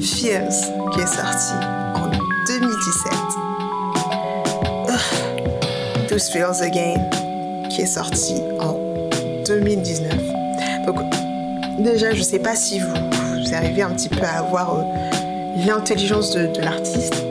Fears, 0.00 0.72
qui 0.92 1.00
est 1.00 1.06
sorti 1.06 1.54
en 1.94 2.08
2017. 2.46 3.12
Those 6.08 6.28
Feels 6.30 6.62
Again, 6.62 7.08
qui 7.68 7.82
est 7.82 7.86
sorti 7.86 8.34
en 8.60 8.76
2019. 9.46 10.12
Donc, 10.86 10.96
déjà, 11.78 12.14
je 12.14 12.22
sais 12.22 12.38
pas 12.38 12.54
si 12.54 12.80
vous, 12.80 13.54
arrivez 13.54 13.82
un 13.82 13.90
petit 13.90 14.08
peu 14.08 14.22
à 14.22 14.38
avoir 14.38 14.76
euh, 14.76 14.82
l'intelligence 15.66 16.32
de, 16.32 16.60
l'artiste. 16.60 17.22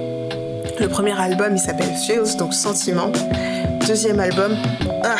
Le 0.80 0.88
premier 0.88 1.20
album, 1.20 1.54
il 1.56 1.60
s'appelle 1.60 1.94
Feels, 2.06 2.38
donc 2.38 2.54
Sentiment. 2.54 3.12
Deuxième 3.88 4.20
album, 4.20 4.56
ah. 5.04 5.16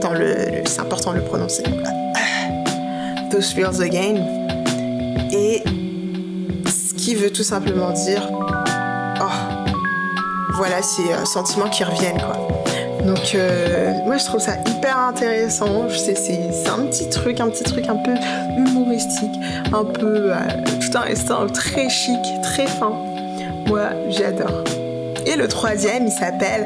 Dans 0.00 0.12
le, 0.12 0.62
c'est 0.64 0.80
important 0.80 1.12
de 1.12 1.18
le 1.18 1.24
prononcer. 1.24 1.62
Those 3.30 3.52
Feels 3.52 3.80
Again. 3.80 4.16
Et 5.30 5.62
ce 6.66 6.94
qui 6.94 7.14
veut 7.14 7.30
tout 7.30 7.44
simplement 7.44 7.90
dire, 7.90 8.28
oh, 9.20 9.24
voilà, 10.54 10.82
ces 10.82 11.12
euh, 11.12 11.24
sentiments 11.24 11.68
qui 11.68 11.84
reviennent, 11.84 12.20
quoi. 12.20 12.51
Donc, 13.06 13.34
euh, 13.34 13.92
moi, 14.06 14.16
je 14.16 14.24
trouve 14.24 14.40
ça 14.40 14.54
hyper 14.66 14.96
intéressant. 14.96 15.88
C'est, 15.88 16.68
un 16.68 16.86
petit 16.86 17.08
truc, 17.08 17.40
un 17.40 17.48
petit 17.48 17.64
truc 17.64 17.88
un 17.88 17.96
peu 17.96 18.14
humoristique, 18.56 19.34
un 19.72 19.84
peu 19.84 20.32
euh, 20.32 20.36
tout 20.80 20.96
un 20.96 21.10
instant 21.10 21.46
très 21.46 21.88
chic, 21.88 22.20
très 22.42 22.66
fin. 22.66 22.92
Moi, 23.66 23.90
j'adore. 24.08 24.64
Et 25.26 25.36
le 25.36 25.48
troisième, 25.48 26.06
il 26.06 26.12
s'appelle 26.12 26.64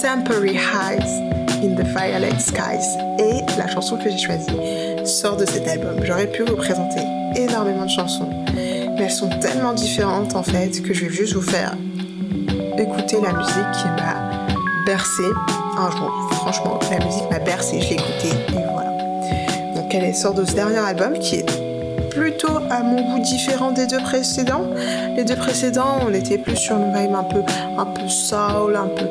Temporary 0.00 0.56
Highs 0.56 1.22
in 1.62 1.74
the 1.74 1.86
Firelight 1.86 2.40
Skies. 2.40 2.98
Et 3.18 3.40
la 3.58 3.68
chanson 3.68 3.96
que 3.96 4.10
j'ai 4.10 4.18
choisie, 4.18 4.46
sort 5.04 5.36
de 5.36 5.46
cet 5.46 5.68
album. 5.68 5.96
J'aurais 6.02 6.26
pu 6.26 6.42
vous 6.44 6.56
présenter 6.56 7.00
énormément 7.36 7.84
de 7.84 7.90
chansons, 7.90 8.28
mais 8.54 9.04
elles 9.04 9.10
sont 9.10 9.28
tellement 9.40 9.72
différentes 9.74 10.34
en 10.34 10.42
fait 10.42 10.82
que 10.82 10.94
je 10.94 11.06
vais 11.06 11.12
juste 11.12 11.34
vous 11.34 11.42
faire 11.42 11.76
écouter 12.78 13.16
la 13.22 13.32
musique 13.32 13.70
qui 13.72 13.86
m'a 13.88 14.23
bercé 14.84 15.22
un 15.78 15.90
jour. 15.90 16.12
Franchement, 16.32 16.78
la 16.90 17.04
musique 17.04 17.30
m'a 17.30 17.38
bercé, 17.38 17.80
je 17.80 17.88
l'ai 17.88 17.94
écoutée 17.94 18.36
et 18.48 18.64
voilà. 18.72 18.90
Donc 19.74 19.94
elle 19.94 20.14
sort 20.14 20.34
de 20.34 20.44
ce 20.44 20.54
dernier 20.54 20.78
album 20.78 21.18
qui 21.18 21.36
est 21.36 22.10
plutôt 22.10 22.58
à 22.70 22.82
mon 22.82 23.02
goût 23.02 23.22
différent 23.22 23.72
des 23.72 23.86
deux 23.86 24.00
précédents. 24.00 24.64
Les 25.16 25.24
deux 25.24 25.36
précédents, 25.36 25.98
on 26.06 26.12
était 26.14 26.38
plus 26.38 26.56
sur 26.56 26.76
une 26.76 26.92
vibe 26.94 27.14
un 27.14 27.24
peu, 27.24 27.42
un 27.76 27.86
peu 27.86 28.08
soul, 28.08 28.76
un 28.76 28.88
peu, 28.88 29.06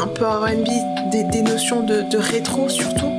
un 0.00 0.06
peu 0.06 0.24
R&B, 0.24 0.68
des, 1.10 1.42
notions 1.42 1.82
de 1.82 2.16
rétro 2.18 2.68
surtout. 2.68 3.12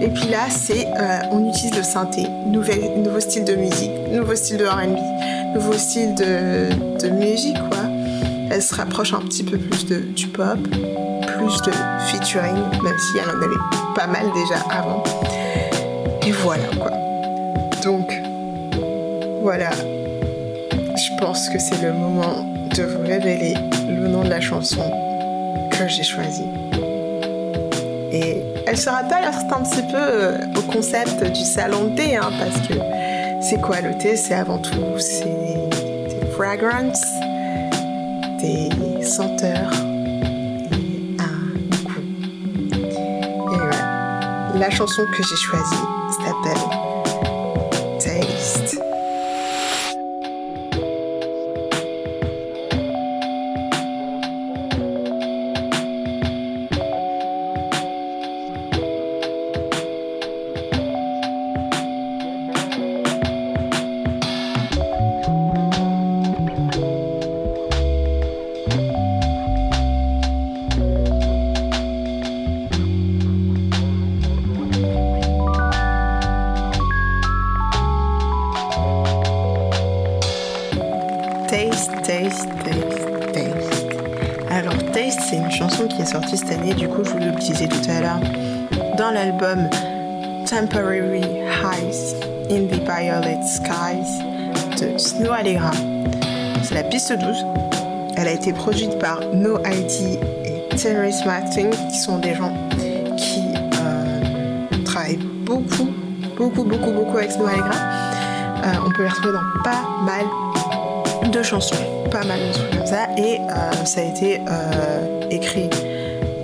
Et 0.00 0.08
puis 0.08 0.28
là, 0.28 0.48
c'est 0.48 0.86
euh, 0.86 1.18
on 1.32 1.48
utilise 1.48 1.76
le 1.76 1.82
synthé, 1.82 2.26
nouveau 2.46 3.18
style 3.18 3.44
de 3.44 3.54
musique, 3.54 3.90
nouveau 4.12 4.36
style 4.36 4.58
de 4.58 4.64
R&B, 4.64 5.54
nouveau 5.54 5.72
style 5.72 6.14
de, 6.14 7.08
musique 7.10 7.58
quoi. 7.58 7.82
Elle 8.50 8.62
se 8.62 8.74
rapproche 8.74 9.12
un 9.12 9.20
petit 9.20 9.42
peu 9.42 9.58
plus 9.58 9.86
de, 9.86 9.96
du 9.96 10.28
pop, 10.28 10.58
plus 11.38 11.62
de 11.62 11.72
featuring, 12.06 12.56
même 12.82 12.98
si 12.98 13.18
elle 13.18 13.28
en 13.30 13.42
avait 13.42 13.94
pas 13.94 14.06
mal 14.06 14.26
déjà 14.34 14.60
avant. 14.70 15.02
Et 16.26 16.32
voilà 16.32 16.68
quoi. 16.78 16.90
Donc 17.82 18.20
voilà, 19.42 19.70
je 19.70 21.16
pense 21.20 21.48
que 21.48 21.58
c'est 21.58 21.80
le 21.80 21.92
moment 21.92 22.44
de 22.76 22.82
vous 22.82 23.02
révéler 23.02 23.54
le 23.88 24.08
nom 24.08 24.24
de 24.24 24.28
la 24.28 24.40
chanson 24.40 24.90
que 25.70 25.86
j'ai 25.86 26.02
choisie. 26.02 26.48
Et 28.12 28.42
elle 28.66 28.76
se 28.76 28.90
rappelle 28.90 29.24
un 29.24 29.62
petit 29.62 29.82
peu 29.82 29.96
euh, 29.96 30.38
au 30.56 30.62
concept 30.62 31.22
du 31.22 31.44
salon 31.44 31.84
de 31.84 31.96
thé, 31.96 32.16
hein, 32.16 32.30
parce 32.38 32.66
que 32.66 32.74
c'est 33.40 33.60
quoi 33.60 33.80
le 33.80 33.96
thé? 33.96 34.16
C'est 34.16 34.34
avant 34.34 34.58
tout 34.58 34.98
c'est 34.98 35.24
des 35.24 36.26
fragrances, 36.32 37.06
des 38.40 39.04
senteurs 39.04 39.70
La 44.58 44.70
chanson 44.70 45.06
que 45.06 45.22
j'ai 45.22 45.36
choisie 45.36 45.86
s'appelle 46.10 46.77
12. 96.98 97.46
Elle 98.16 98.26
a 98.26 98.32
été 98.32 98.52
produite 98.52 98.98
par 98.98 99.20
No 99.32 99.58
ID 99.58 100.18
et 100.44 100.76
Terrence 100.76 101.24
Martin, 101.24 101.70
qui 101.90 101.96
sont 101.96 102.18
des 102.18 102.34
gens 102.34 102.52
qui 103.16 103.44
euh, 103.80 104.84
travaillent 104.84 105.20
beaucoup, 105.46 105.88
beaucoup, 106.36 106.64
beaucoup, 106.64 106.90
beaucoup 106.90 107.16
avec 107.18 107.30
Snow 107.30 107.46
Allegra. 107.46 107.70
Euh, 107.70 108.84
on 108.84 108.90
peut 108.90 109.04
les 109.04 109.08
retrouver 109.08 109.34
dans 109.34 109.62
pas 109.62 109.82
mal 110.04 111.30
de 111.30 111.42
chansons, 111.42 111.76
pas 112.10 112.24
mal 112.24 112.40
de 112.40 112.52
trucs 112.52 112.76
comme 112.76 112.86
ça, 112.86 113.06
et 113.16 113.38
euh, 113.38 113.84
ça 113.84 114.00
a 114.00 114.04
été 114.04 114.40
écrit 115.30 115.70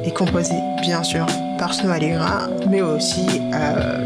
et 0.04 0.12
composé, 0.12 0.54
bien 0.82 1.02
sûr, 1.02 1.26
par 1.58 1.74
Snow 1.74 1.90
Allegra, 1.90 2.46
mais 2.70 2.80
aussi 2.80 3.26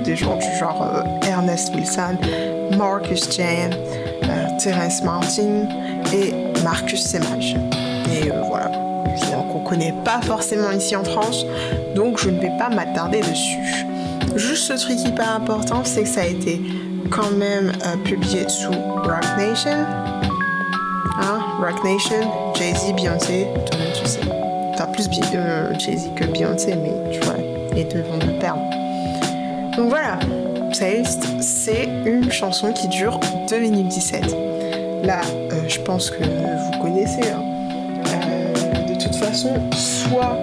des 0.02 0.16
gens 0.16 0.36
du 0.36 0.58
genre 0.58 1.04
Ernest 1.26 1.74
Wilson, 1.74 2.16
Marcus 2.78 3.30
Jane, 3.36 3.74
Terence 4.58 5.02
Martin 5.02 5.68
et 6.14 6.32
Marcus 6.62 7.02
Semage. 7.02 7.56
Et 8.12 8.30
voilà, 8.48 8.70
qu'on 9.52 9.60
connaît 9.60 9.94
pas 10.04 10.20
forcément 10.22 10.70
ici 10.70 10.96
en 10.96 11.04
France, 11.04 11.44
donc 11.94 12.18
je 12.18 12.30
ne 12.30 12.40
vais 12.40 12.52
pas 12.58 12.68
m'attarder 12.68 13.20
dessus. 13.20 13.84
Juste 14.36 14.64
ce 14.64 14.72
truc 14.74 14.98
hyper 15.00 15.34
important, 15.34 15.82
c'est 15.84 16.02
que 16.02 16.08
ça 16.08 16.22
a 16.22 16.26
été 16.26 16.60
quand 17.10 17.30
même 17.30 17.72
euh, 17.86 17.96
publié 18.04 18.48
sous 18.48 18.70
Rock 18.70 19.24
Nation. 19.36 19.84
Hein, 21.20 21.40
Rock 21.60 21.82
Nation, 21.84 22.54
Jay-Z, 22.54 22.94
Beyoncé, 22.94 23.46
toi-même 23.66 23.92
tu 23.94 24.06
sais. 24.06 24.20
Enfin, 24.74 24.86
plus 24.92 25.08
euh, 25.34 25.72
Jay-Z 25.78 26.10
que 26.14 26.24
Beyoncé, 26.24 26.74
mais 26.76 26.92
tu 27.12 27.20
vois, 27.20 27.34
les 27.74 27.84
deux 27.84 28.02
vont 28.02 28.18
de 28.18 28.38
perdre. 28.38 28.62
Donc 29.76 29.88
voilà, 29.88 30.18
Taste, 30.72 31.26
c'est 31.40 31.88
une 32.04 32.30
chanson 32.30 32.72
qui 32.72 32.88
dure 32.88 33.18
2 33.48 33.58
minutes 33.58 33.88
17. 33.88 34.57
Là, 35.02 35.20
euh, 35.52 35.68
je 35.68 35.80
pense 35.80 36.10
que 36.10 36.22
vous 36.22 36.82
connaissez. 36.82 37.30
Hein 37.30 37.48
façon, 39.18 39.54
soit 39.72 40.38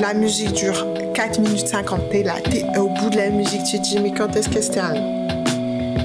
la 0.00 0.14
musique 0.14 0.52
dure 0.52 0.86
4 1.14 1.40
minutes 1.40 1.68
50, 1.68 2.08
t'es 2.10 2.22
là, 2.22 2.34
t'es 2.42 2.64
au 2.78 2.88
bout 2.88 3.10
de 3.10 3.16
la 3.16 3.30
musique, 3.30 3.64
tu 3.64 3.78
te 3.78 3.82
dis, 3.82 3.98
mais 4.00 4.12
quand 4.12 4.34
est-ce 4.36 4.48
que 4.48 4.60
se 4.60 4.70
termine 4.70 5.28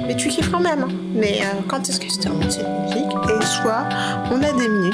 Mais 0.07 0.15
tu 0.15 0.29
kiffes 0.29 0.51
quand 0.51 0.59
même, 0.59 0.83
hein. 0.83 0.93
mais 1.13 1.39
euh, 1.41 1.61
quand 1.67 1.87
est-ce 1.87 1.99
que 1.99 2.11
se 2.11 2.19
termine 2.19 2.49
cette 2.49 2.67
musique? 2.83 3.11
Et 3.29 3.45
soit 3.45 3.87
on 4.31 4.41
a 4.41 4.51
des 4.51 4.67
minutes, 4.67 4.93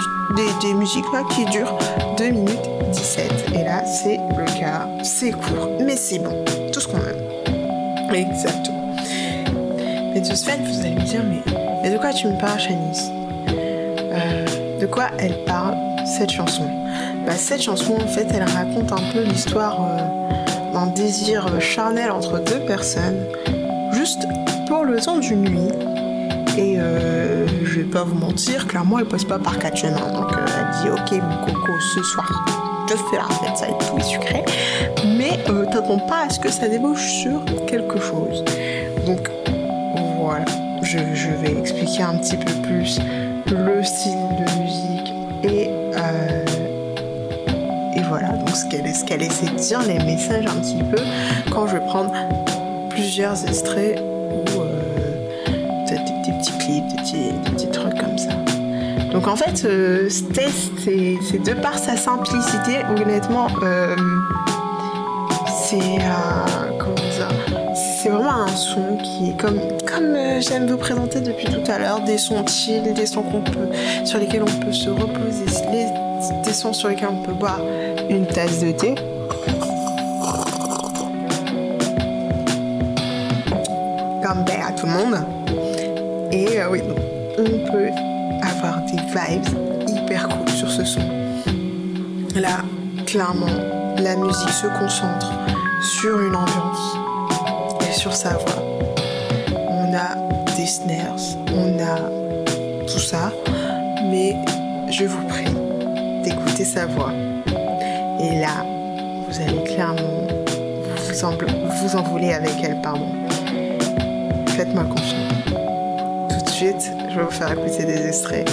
des 0.61 0.73
musiques 0.73 1.11
là 1.13 1.23
qui 1.29 1.45
durent 1.45 1.77
2 2.17 2.29
minutes 2.29 2.69
17. 2.91 3.31
Et 3.55 3.63
là, 3.63 3.83
c'est 3.85 4.17
le 4.37 4.45
cas, 4.59 4.87
c'est 5.03 5.31
court, 5.31 5.69
mais 5.83 5.95
c'est 5.95 6.19
bon, 6.19 6.43
tout 6.71 6.79
ce 6.79 6.87
qu'on 6.87 6.97
aime. 6.97 8.13
Exactement. 8.13 8.95
Mais 10.13 10.19
de 10.19 10.25
ce 10.25 10.45
fait, 10.45 10.57
vous 10.57 10.79
allez 10.81 10.95
me 10.95 11.01
dire, 11.01 11.21
mais, 11.27 11.72
mais 11.83 11.91
de 11.91 11.97
quoi 11.97 12.13
tu 12.13 12.27
me 12.27 12.39
parles, 12.39 12.59
Shanice 12.59 13.11
euh, 13.49 14.79
De 14.79 14.85
quoi 14.85 15.07
elle 15.19 15.37
parle 15.45 15.75
cette 16.05 16.31
chanson 16.31 16.65
bah, 17.25 17.33
Cette 17.35 17.61
chanson, 17.61 17.95
en 17.95 18.07
fait, 18.07 18.27
elle 18.33 18.43
raconte 18.43 18.91
un 18.91 19.11
peu 19.11 19.21
l'histoire 19.21 19.79
euh, 19.81 20.73
d'un 20.73 20.87
désir 20.87 21.45
charnel 21.59 22.09
entre 22.09 22.39
deux 22.39 22.61
personnes, 22.61 23.25
juste 23.91 24.25
pour 24.67 24.85
le 24.85 24.97
temps 24.99 25.17
d'une 25.17 25.41
nuit. 25.41 25.71
Et 26.57 26.79
euh, 26.79 27.47
je 27.65 27.79
vais 27.79 27.85
pas 27.85 28.03
vous 28.03 28.15
mentir, 28.15 28.67
clairement, 28.67 28.99
elle 28.99 29.05
passe 29.05 29.25
pas 29.25 29.39
par 29.39 29.59
quatre 29.59 29.77
chemins. 29.77 30.11
Donc 30.13 30.31
euh, 30.31 30.45
elle 30.57 30.81
dit 30.81 30.89
Ok, 30.89 31.21
mon 31.21 31.45
coco, 31.45 31.79
ce 31.79 32.01
soir, 32.03 32.45
je 32.89 32.95
fais 32.95 33.17
la 33.17 33.23
fête, 33.23 33.57
ça 33.57 33.65
va 33.65 33.71
être 33.71 33.91
tout 33.91 33.97
et 33.97 34.03
sucré. 34.03 34.45
Mais 35.17 35.39
t'attends 35.71 35.99
pas 35.99 36.27
à 36.27 36.29
ce 36.29 36.39
que 36.39 36.49
ça 36.49 36.67
débouche 36.67 37.09
sur 37.09 37.43
quelque 37.65 37.99
chose. 37.99 38.45
Donc 39.05 39.29
voilà, 40.19 40.45
je, 40.97 41.29
vais 41.29 41.57
expliquer 41.57 42.03
un 42.03 42.17
petit 42.17 42.37
peu 42.37 42.51
plus 42.61 42.99
le 43.47 43.83
style 43.83 44.11
de 44.37 44.61
musique 44.61 45.13
et 45.43 45.69
euh, 45.95 46.45
et 47.95 48.01
voilà, 48.09 48.29
donc 48.29 48.49
ce 48.49 48.65
qu'elle 48.65 48.87
ce 48.93 49.03
essaie 49.21 49.45
de 49.45 49.57
dire, 49.57 49.81
les 49.83 49.99
messages 50.03 50.45
un 50.45 50.55
petit 50.55 50.83
peu, 50.91 51.01
quand 51.51 51.67
je 51.67 51.73
vais 51.73 51.85
prendre 51.85 52.11
plusieurs 52.89 53.43
extraits 53.47 53.99
ou 53.99 54.61
euh, 54.61 55.27
peut-être 55.85 56.05
des, 56.05 56.31
petits 56.39 56.57
clips, 56.57 56.87
des 56.87 57.51
petits, 57.51 57.69
trucs 57.71 57.99
comme 57.99 58.17
ça. 58.17 58.33
Donc 59.11 59.27
en 59.27 59.35
fait, 59.35 59.63
euh, 59.65 60.09
ce 60.09 60.23
test, 60.23 60.71
c'est 60.85 61.43
de 61.43 61.53
par 61.53 61.77
sa 61.77 61.95
simplicité, 61.95 62.79
honnêtement, 62.97 63.47
comment 63.47 63.95
c'est 65.69 65.99
vraiment 68.13 68.43
un 68.43 68.47
son 68.47 68.97
qui 68.97 69.31
est 69.31 69.37
comme, 69.39 69.59
comme 69.87 70.15
j'aime 70.39 70.67
vous 70.67 70.77
présenter 70.77 71.19
depuis 71.19 71.45
tout 71.45 71.71
à 71.71 71.79
l'heure, 71.79 72.01
des 72.01 72.17
sons 72.17 72.45
chill, 72.45 72.93
des 72.93 73.05
sons 73.05 73.23
qu'on 73.23 73.41
peut, 73.41 73.69
sur 74.05 74.19
lesquels 74.19 74.43
on 74.43 74.65
peut 74.65 74.71
se 74.71 74.89
reposer, 74.89 75.45
des 76.43 76.53
sons 76.53 76.73
sur 76.73 76.89
lesquels 76.89 77.09
on 77.11 77.23
peut 77.23 77.33
boire 77.33 77.61
une 78.09 78.27
tasse 78.27 78.59
de 78.59 78.71
thé. 78.71 78.95
Comme 84.23 84.45
ben 84.45 84.61
à 84.67 84.71
tout 84.71 84.85
le 84.85 84.91
monde. 84.91 85.25
Et 86.31 86.59
euh, 86.59 86.69
oui, 86.71 86.81
on 87.37 87.71
peut 87.71 87.89
avoir 88.41 88.81
des 88.85 88.97
vibes 88.97 89.87
hyper 89.87 90.27
cool 90.29 90.49
sur 90.49 90.69
ce 90.69 90.83
son. 90.83 91.01
Là, 92.35 92.61
clairement, 93.05 93.45
la 93.97 94.15
musique 94.15 94.49
se 94.49 94.67
concentre 94.67 95.31
sur 95.81 96.19
une 96.21 96.35
ambiance 96.35 97.02
sa 98.11 98.37
voix. 98.37 98.63
On 99.69 99.93
a 99.93 100.15
des 100.55 100.65
snares, 100.65 101.15
on 101.55 101.79
a 101.79 102.85
tout 102.85 102.99
ça, 102.99 103.31
mais 104.09 104.35
je 104.89 105.05
vous 105.05 105.25
prie, 105.27 105.53
d'écouter 106.23 106.65
sa 106.65 106.85
voix. 106.85 107.11
Et 108.19 108.39
là, 108.39 108.65
vous 109.27 109.41
allez 109.41 109.63
clairement 109.63 110.27
vous, 111.07 111.25
en, 111.25 111.31
vous 111.31 111.95
envoler 111.95 112.33
avec 112.33 112.53
elle, 112.63 112.81
pardon. 112.81 113.07
Faites-moi 114.47 114.83
confiance. 114.83 115.33
Tout 116.29 116.45
de 116.45 116.49
suite, 116.49 116.91
je 117.09 117.15
vais 117.15 117.23
vous 117.23 117.31
faire 117.31 117.51
écouter 117.53 117.85
des 117.85 118.07
extraits 118.07 118.49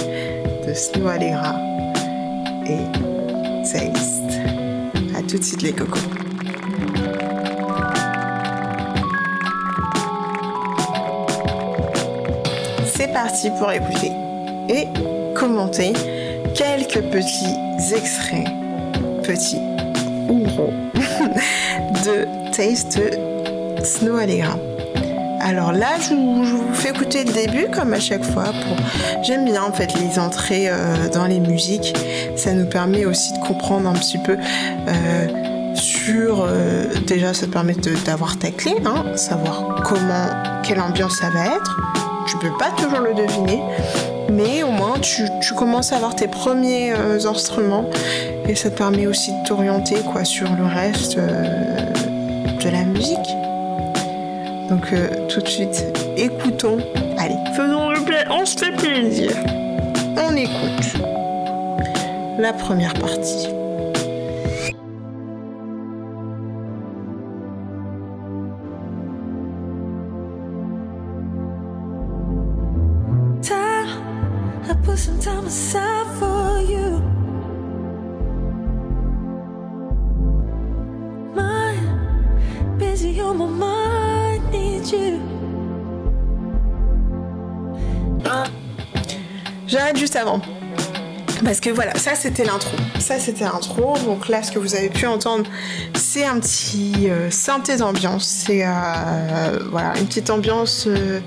de 0.67 0.73
Snow 0.73 1.07
Allegra 1.07 1.55
et 2.65 2.77
Taste. 3.63 4.39
A 5.15 5.21
tout 5.27 5.37
de 5.37 5.43
suite 5.43 5.61
les 5.61 5.73
cocos. 5.73 6.20
Pour 13.57 13.71
écouter 13.71 14.11
et 14.67 14.87
commenter 15.35 15.93
quelques 16.53 17.01
petits 17.11 17.55
extraits, 17.95 18.47
petits 19.23 19.61
ou 20.27 20.39
gros, 20.39 20.73
de 22.05 22.51
Taste 22.51 22.99
Snow 23.83 24.17
Allegra. 24.17 24.57
Alors 25.39 25.71
là, 25.71 25.97
je 25.99 26.13
vous, 26.13 26.73
fais 26.73 26.89
écouter 26.89 27.23
le 27.23 27.31
début 27.31 27.67
comme 27.71 27.93
à 27.93 27.99
chaque 27.99 28.23
fois. 28.23 28.43
Pour... 28.43 29.23
J'aime 29.23 29.45
bien 29.45 29.63
en 29.63 29.71
fait 29.71 29.93
les 29.99 30.19
entrées 30.19 30.69
euh, 30.69 31.07
dans 31.13 31.25
les 31.25 31.39
musiques. 31.39 31.95
Ça 32.35 32.53
nous 32.53 32.67
permet 32.67 33.05
aussi 33.05 33.33
de 33.33 33.39
comprendre 33.39 33.89
un 33.89 33.93
petit 33.93 34.17
peu 34.17 34.37
euh, 34.37 35.73
sur. 35.73 36.45
Euh, 36.45 36.83
déjà, 37.07 37.33
ça 37.33 37.47
te 37.47 37.51
permet 37.51 37.75
d'avoir 38.05 38.37
ta 38.37 38.51
clé, 38.51 38.75
hein, 38.85 39.05
savoir 39.15 39.81
comment, 39.83 40.61
quelle 40.63 40.81
ambiance 40.81 41.17
ça 41.17 41.29
va 41.29 41.45
être. 41.45 42.10
Tu 42.27 42.37
peux 42.37 42.51
pas 42.57 42.71
toujours 42.77 42.99
le 42.99 43.13
deviner, 43.13 43.61
mais 44.31 44.63
au 44.63 44.71
moins 44.71 44.99
tu, 44.99 45.27
commences 45.55 45.91
à 45.91 45.97
avoir 45.97 46.15
tes 46.15 46.27
premiers 46.27 46.93
euh, 46.93 47.19
instruments 47.25 47.85
et 48.47 48.55
ça 48.55 48.69
te 48.69 48.77
permet 48.77 49.05
aussi 49.05 49.31
de 49.31 49.47
t'orienter 49.47 49.95
quoi 50.01 50.23
sur 50.23 50.47
le 50.55 50.65
reste 50.65 51.17
euh, 51.17 51.91
de 52.63 52.69
la 52.69 52.83
musique. 52.83 53.17
Donc 54.69 54.93
euh, 54.93 55.27
tout 55.27 55.41
de 55.41 55.47
suite, 55.47 55.85
écoutons. 56.17 56.77
Allez, 57.17 57.35
faisons 57.55 57.89
le 57.89 57.99
plaisir, 58.01 58.27
on 58.31 58.45
se 58.45 58.57
fait 58.57 58.71
plaisir. 58.71 59.31
On 60.17 60.35
écoute 60.35 61.01
la 62.37 62.53
première 62.53 62.93
partie. 62.93 63.60
J'arrête 89.71 89.97
juste 89.97 90.17
avant. 90.17 90.41
Parce 91.45 91.61
que 91.61 91.69
voilà, 91.69 91.95
ça 91.95 92.13
c'était 92.13 92.43
l'intro. 92.43 92.75
Ça 92.99 93.19
c'était 93.19 93.45
l'intro. 93.45 93.95
Donc 94.05 94.27
là, 94.27 94.43
ce 94.43 94.51
que 94.51 94.59
vous 94.59 94.75
avez 94.75 94.89
pu 94.89 95.05
entendre, 95.05 95.49
c'est 95.93 96.25
un 96.25 96.41
petit 96.41 97.09
euh, 97.09 97.31
synthé 97.31 97.77
d'ambiance. 97.77 98.25
C'est 98.25 98.65
euh, 98.65 99.59
voilà, 99.71 99.97
une 99.97 100.07
petite 100.07 100.29
ambiance. 100.29 100.87
Euh, 100.87 101.21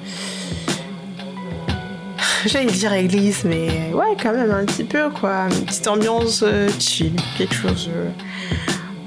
j'allais 2.45 2.71
dire 2.71 2.93
église, 2.93 3.45
mais 3.45 3.91
ouais, 3.95 4.15
quand 4.23 4.35
même 4.35 4.51
un 4.51 4.67
petit 4.67 4.85
peu 4.85 5.09
quoi. 5.09 5.47
Une 5.51 5.65
petite 5.65 5.89
ambiance 5.89 6.45
chill, 6.79 7.17
quelque 7.39 7.55
chose 7.55 7.89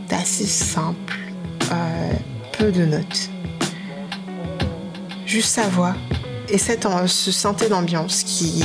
d'assez 0.09 0.47
simple, 0.47 1.19
peu 2.57 2.71
de 2.71 2.85
notes. 2.85 3.29
Juste 5.27 5.49
sa 5.49 5.67
voix 5.67 5.93
et 6.49 6.57
cette, 6.57 6.87
ce 7.07 7.31
synthé 7.31 7.67
d'ambiance 7.67 8.23
qui, 8.23 8.63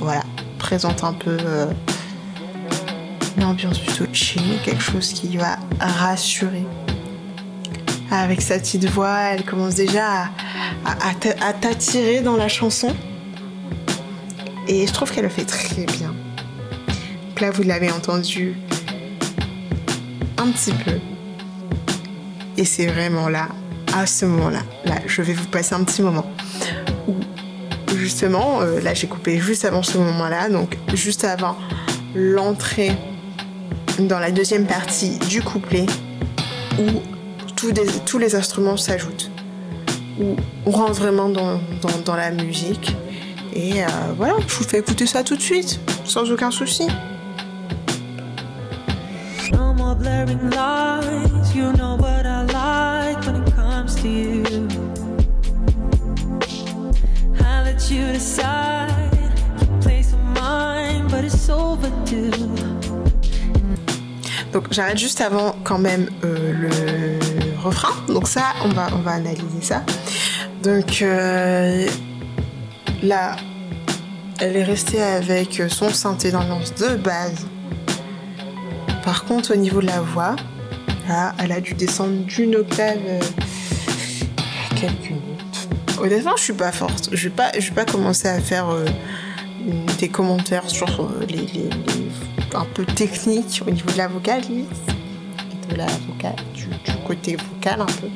voilà, 0.00 0.22
présente 0.58 1.04
un 1.04 1.12
peu 1.12 1.36
l'ambiance 3.38 3.78
plutôt 3.78 4.06
chill, 4.12 4.58
quelque 4.64 4.82
chose 4.82 5.12
qui 5.12 5.36
va 5.36 5.58
rassurer. 5.80 6.64
Avec 8.10 8.42
sa 8.42 8.58
petite 8.58 8.84
voix, 8.86 9.18
elle 9.32 9.44
commence 9.44 9.74
déjà 9.74 10.28
à 10.84 11.52
t'attirer 11.54 12.20
dans 12.20 12.36
la 12.36 12.48
chanson. 12.48 12.94
Et 14.68 14.86
je 14.86 14.92
trouve 14.92 15.10
qu'elle 15.10 15.24
le 15.24 15.30
fait 15.30 15.44
très 15.44 15.84
bien. 15.84 16.14
Donc 17.28 17.40
là, 17.40 17.50
vous 17.50 17.62
l'avez 17.62 17.90
entendu 17.90 18.54
un 20.38 20.48
petit 20.48 20.72
peu. 20.72 20.98
Et 22.56 22.64
c'est 22.64 22.86
vraiment 22.86 23.28
là, 23.28 23.48
à 23.92 24.06
ce 24.06 24.26
moment-là, 24.26 24.62
là, 24.84 24.96
je 25.06 25.22
vais 25.22 25.32
vous 25.32 25.46
passer 25.46 25.74
un 25.74 25.82
petit 25.82 26.02
moment 26.02 26.30
justement, 28.04 28.60
euh, 28.60 28.80
là, 28.80 28.92
j'ai 28.92 29.06
coupé 29.06 29.38
juste 29.38 29.64
avant 29.64 29.82
ce 29.82 29.96
moment-là, 29.96 30.50
donc 30.50 30.76
juste 30.92 31.24
avant 31.24 31.56
l'entrée 32.14 32.92
dans 33.98 34.18
la 34.18 34.30
deuxième 34.30 34.66
partie 34.66 35.18
du 35.30 35.40
couplet, 35.40 35.86
où 36.78 36.84
tous 38.04 38.18
les 38.18 38.34
instruments 38.34 38.76
s'ajoutent, 38.76 39.30
où 40.20 40.36
on 40.66 40.70
rentre 40.70 40.92
vraiment 40.92 41.30
dans, 41.30 42.14
la 42.14 42.30
musique. 42.30 42.94
Et 43.54 43.82
euh, 43.82 43.86
voilà, 44.18 44.34
je 44.46 44.54
vous 44.54 44.64
fais 44.64 44.80
écouter 44.80 45.06
ça 45.06 45.24
tout 45.24 45.36
de 45.36 45.40
suite, 45.40 45.80
sans 46.04 46.30
aucun 46.30 46.50
souci. 46.50 46.86
Donc 64.52 64.66
j'arrête 64.70 64.98
juste 64.98 65.20
avant 65.20 65.56
quand 65.64 65.78
même 65.78 66.08
euh, 66.24 66.52
le 66.52 67.60
refrain. 67.60 67.94
Donc 68.06 68.28
ça, 68.28 68.54
on 68.64 68.68
va, 68.68 68.86
on 68.94 68.98
va 68.98 69.12
analyser 69.12 69.62
ça. 69.62 69.82
Donc 70.62 71.02
euh, 71.02 71.86
Là, 73.04 73.36
elle 74.40 74.56
est 74.56 74.64
restée 74.64 75.02
avec 75.02 75.62
son 75.68 75.90
synthé 75.90 76.30
d'ambiance 76.30 76.74
de 76.74 76.96
base. 76.96 77.46
Par 79.04 79.26
contre, 79.26 79.52
au 79.52 79.56
niveau 79.56 79.82
de 79.82 79.86
la 79.86 80.00
voix, 80.00 80.36
là, 81.06 81.34
elle 81.38 81.52
a 81.52 81.60
dû 81.60 81.74
descendre 81.74 82.24
d'une 82.24 82.56
octave 82.56 82.96
euh. 83.06 83.20
Honnêtement, 86.00 86.36
je 86.36 86.42
suis 86.42 86.52
pas 86.52 86.72
forte. 86.72 87.10
Je 87.12 87.28
vais 87.28 87.34
pas, 87.34 87.52
je 87.58 87.68
vais 87.68 87.74
pas 87.74 87.84
commencer 87.84 88.28
à 88.28 88.40
faire 88.40 88.68
euh, 88.70 88.84
des 89.98 90.08
commentaires 90.08 90.68
sur 90.68 90.88
euh, 91.00 91.24
les, 91.28 91.68
un 92.54 92.64
peu 92.74 92.84
techniques 92.84 93.62
au 93.66 93.70
niveau 93.70 93.90
de 93.90 93.98
la 93.98 94.08
vocale, 94.08 94.42
de 94.42 95.76
la 95.76 95.86
vocale, 96.06 96.36
du, 96.54 96.66
côté 97.06 97.36
vocal 97.36 97.80
un 97.80 97.86
peu, 97.86 98.08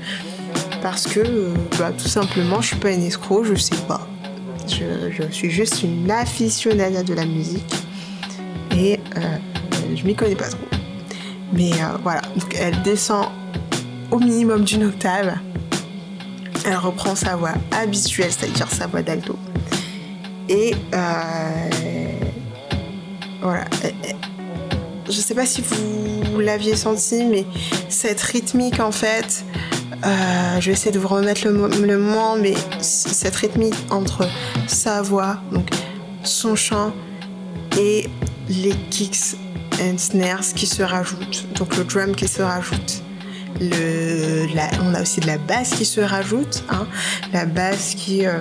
parce 0.82 1.06
que 1.06 1.52
bah, 1.78 1.92
tout 1.96 2.08
simplement, 2.08 2.60
je 2.60 2.68
suis 2.68 2.76
pas 2.76 2.90
une 2.90 3.02
escroc, 3.02 3.44
je 3.44 3.54
sais 3.54 3.76
pas. 3.86 4.06
Je, 4.68 5.22
suis 5.30 5.50
juste 5.50 5.82
une 5.82 6.10
aficionada 6.10 7.02
de 7.02 7.14
la 7.14 7.24
musique 7.24 7.74
et 8.76 9.00
euh, 9.16 9.38
je 9.94 10.04
m'y 10.04 10.14
connais 10.14 10.36
pas 10.36 10.48
trop. 10.48 10.58
Mais 11.52 11.72
euh, 11.72 11.96
voilà, 12.02 12.20
donc 12.36 12.54
elle 12.58 12.80
descend 12.82 13.26
au 14.10 14.18
minimum 14.18 14.64
d'une 14.64 14.84
octave. 14.84 15.38
Elle 16.64 16.76
reprend 16.76 17.14
sa 17.14 17.36
voix 17.36 17.54
habituelle, 17.72 18.30
c'est-à-dire 18.30 18.70
sa 18.70 18.86
voix 18.86 19.02
d'alto. 19.02 19.36
Et 20.48 20.74
euh, 20.94 21.70
voilà. 23.42 23.64
Je 25.06 25.12
sais 25.12 25.34
pas 25.34 25.46
si 25.46 25.62
vous 25.62 26.40
l'aviez 26.40 26.76
senti, 26.76 27.24
mais 27.24 27.46
cette 27.88 28.20
rythmique 28.20 28.80
en 28.80 28.92
fait, 28.92 29.44
euh, 30.04 30.60
je 30.60 30.66
vais 30.66 30.72
essayer 30.72 30.92
de 30.92 30.98
vous 30.98 31.08
remettre 31.08 31.46
le, 31.46 31.52
le 31.86 31.98
moment, 31.98 32.36
mais 32.36 32.54
cette 32.80 33.36
rythmique 33.36 33.74
entre 33.90 34.28
sa 34.66 35.02
voix, 35.02 35.38
donc 35.50 35.68
son 36.24 36.54
chant, 36.56 36.92
et 37.78 38.08
les 38.48 38.74
kicks 38.90 39.36
and 39.80 39.98
snares 39.98 40.54
qui 40.54 40.66
se 40.66 40.82
rajoutent, 40.82 41.46
donc 41.54 41.76
le 41.76 41.84
drum 41.84 42.14
qui 42.14 42.28
se 42.28 42.42
rajoute. 42.42 43.02
On 43.60 44.94
a 44.94 45.02
aussi 45.02 45.20
de 45.20 45.26
la 45.26 45.38
basse 45.38 45.70
qui 45.70 45.84
se 45.84 46.00
rajoute, 46.00 46.64
hein, 46.70 46.86
la 47.32 47.44
basse 47.44 47.94
qui, 47.94 48.26
euh, 48.26 48.40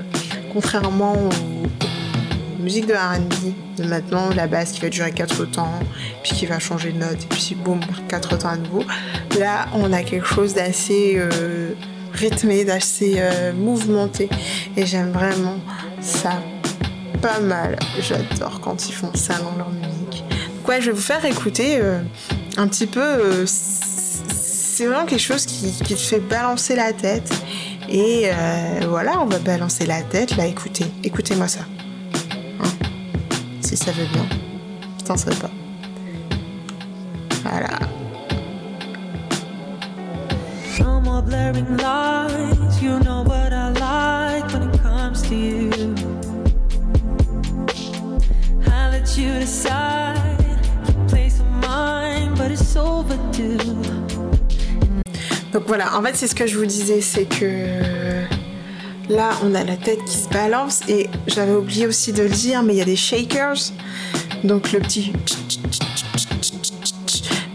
contrairement 0.54 1.14
aux, 1.14 2.62
musique 2.62 2.88
de 2.88 2.94
RB 2.94 3.54
de 3.78 3.84
maintenant, 3.84 4.30
la 4.36 4.48
basse 4.48 4.72
qui 4.72 4.82
va 4.82 4.90
durer 4.90 5.12
4 5.12 5.46
temps, 5.46 5.80
puis 6.24 6.34
qui 6.34 6.46
va 6.46 6.60
changer 6.60 6.92
de 6.92 7.00
note, 7.00 7.24
et 7.24 7.28
puis 7.28 7.56
boum, 7.56 7.80
4 8.08 8.38
temps 8.38 8.50
à 8.50 8.58
nouveau. 8.58 8.84
Là, 9.40 9.68
on 9.74 9.92
a 9.94 10.04
quelque 10.04 10.26
chose 10.26 10.54
d'assez 10.54 11.16
euh, 11.18 11.74
rythmé, 12.14 12.66
d'assez 12.66 13.16
euh, 13.18 13.54
mouvementé, 13.54 14.30
et 14.76 14.86
j'aime 14.86 15.12
vraiment 15.12 15.58
ça 16.02 16.42
pas 17.22 17.40
mal. 17.40 17.78
J'adore 18.00 18.60
quand 18.62 18.88
ils 18.88 18.94
font 18.94 19.12
ça 19.16 19.36
dans 19.40 19.58
leur 19.58 19.70
musique. 19.70 20.24
Donc 20.66 20.82
je 20.82 20.88
vais 20.88 20.92
vous 20.92 21.02
faire 21.02 21.24
écouter 21.26 21.80
un 22.58 22.68
petit 22.68 22.88
peu. 22.88 23.46
C'est 24.78 24.86
vraiment 24.86 25.08
quelque 25.08 25.20
chose 25.20 25.48
qui, 25.48 25.72
qui, 25.72 25.96
te 25.96 26.00
fait 26.00 26.20
balancer 26.20 26.76
la 26.76 26.94
tête. 26.94 27.34
Et 27.90 28.30
voilà, 28.88 29.20
on 29.20 29.26
va 29.26 29.40
balancer 29.40 29.88
la 29.88 30.04
tête. 30.04 30.38
Là, 30.38 30.46
écoutez, 30.46 30.86
écoutez-moi 31.04 31.48
ça 31.48 31.62
si 33.62 33.76
ça 33.76 33.92
veut 33.92 34.06
bien. 34.14 34.26
Putain, 34.98 35.18
ça 35.18 35.30
veut 35.32 35.36
pas. 35.36 35.50
Voilà. 37.44 37.80
No 40.80 41.02
more 41.02 41.24
blaring 41.24 41.76
lights, 41.78 42.82
you 42.82 43.00
know 43.00 43.24
what 43.24 43.52
I 43.52 43.72
like 43.74 44.54
when 44.54 44.70
it 44.70 44.82
comes 44.82 45.24
to 45.24 45.36
you. 45.36 45.96
I 48.68 48.90
let 48.92 49.18
you 49.18 49.40
decide, 49.40 50.38
place 51.10 51.40
of 51.40 51.48
mine, 51.68 52.36
but 52.36 52.52
it's 52.52 52.76
overdue. 52.78 53.97
Donc 55.54 55.64
voilà, 55.68 55.98
en 55.98 56.04
fait, 56.04 56.16
c'est 56.16 56.28
ce 56.28 56.36
que 56.36 56.48
je 56.48 56.58
vous 56.58 56.66
disais, 56.66 57.02
c'est 57.02 57.26
que 57.26 58.18
Là, 59.10 59.30
on 59.42 59.56
a 59.56 59.64
la 59.64 59.78
tête 59.78 60.04
qui 60.04 60.18
se 60.18 60.28
balance 60.28 60.82
et 60.90 61.10
j'avais 61.28 61.54
oublié 61.54 61.88
aussi 61.88 62.12
de 62.12 62.24
le 62.24 62.30
dire, 62.30 62.62
mais 62.62 62.74
il 62.74 62.78
y 62.78 62.82
a 62.82 62.86
des 62.86 62.98
shakers. 62.98 63.72
Donc 64.44 64.74
le 64.74 64.80
petit... 64.80 65.14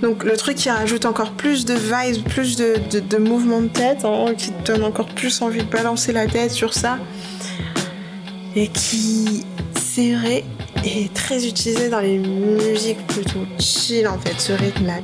Donc 0.00 0.24
le 0.24 0.36
truc 0.36 0.56
qui 0.56 0.70
rajoute 0.70 1.04
encore 1.04 1.32
plus 1.32 1.64
de 1.66 1.74
vibes, 1.74 2.24
plus 2.24 2.56
de, 2.56 2.76
de, 2.98 3.18
mouvements 3.18 3.60
de 3.60 3.68
tête, 3.68 4.04
hein, 4.04 4.34
qui 4.36 4.50
donne 4.64 4.82
encore 4.82 5.06
plus 5.06 5.42
envie 5.42 5.62
de 5.62 5.70
balancer 5.70 6.12
la 6.12 6.26
tête 6.26 6.50
sur 6.50 6.72
ça. 6.72 6.98
Et 8.56 8.68
qui, 8.68 9.44
c'est 9.74 10.14
vrai, 10.14 10.44
est 10.84 11.12
très 11.12 11.46
utilisé 11.46 11.90
dans 11.90 12.00
les 12.00 12.18
musiques 12.18 13.06
plutôt 13.06 13.46
chill 13.58 14.08
en 14.08 14.18
fait, 14.18 14.40
ce 14.40 14.52
rythme-là. 14.52 15.00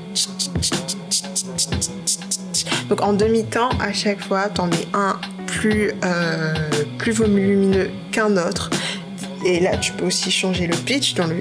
Donc 2.89 3.03
en 3.03 3.13
demi-temps, 3.13 3.69
à 3.81 3.93
chaque 3.93 4.21
fois, 4.21 4.49
t'en 4.49 4.67
mets 4.67 4.89
un 4.95 5.19
plus, 5.47 5.93
euh, 6.05 6.55
plus 6.99 7.13
volumineux 7.13 7.91
qu'un 8.13 8.37
autre. 8.37 8.71
Et 9.45 9.61
là, 9.61 9.77
tu 9.77 9.93
peux 9.93 10.07
aussi 10.07 10.31
changer 10.31 10.67
le 10.67 10.77
pitch. 10.77 11.15
Donc, 11.15 11.33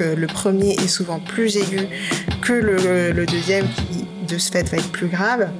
euh, 0.00 0.14
le 0.16 0.26
premier 0.26 0.72
est 0.72 0.88
souvent 0.88 1.18
plus 1.18 1.56
aigu 1.56 1.86
que 2.40 2.52
le, 2.52 3.26
deuxième, 3.26 3.66
qui 3.68 4.06
de 4.26 4.38
ce 4.38 4.50
fait 4.50 4.68
va 4.68 4.78
être 4.78 4.90
plus 4.90 5.08
grave. 5.08 5.50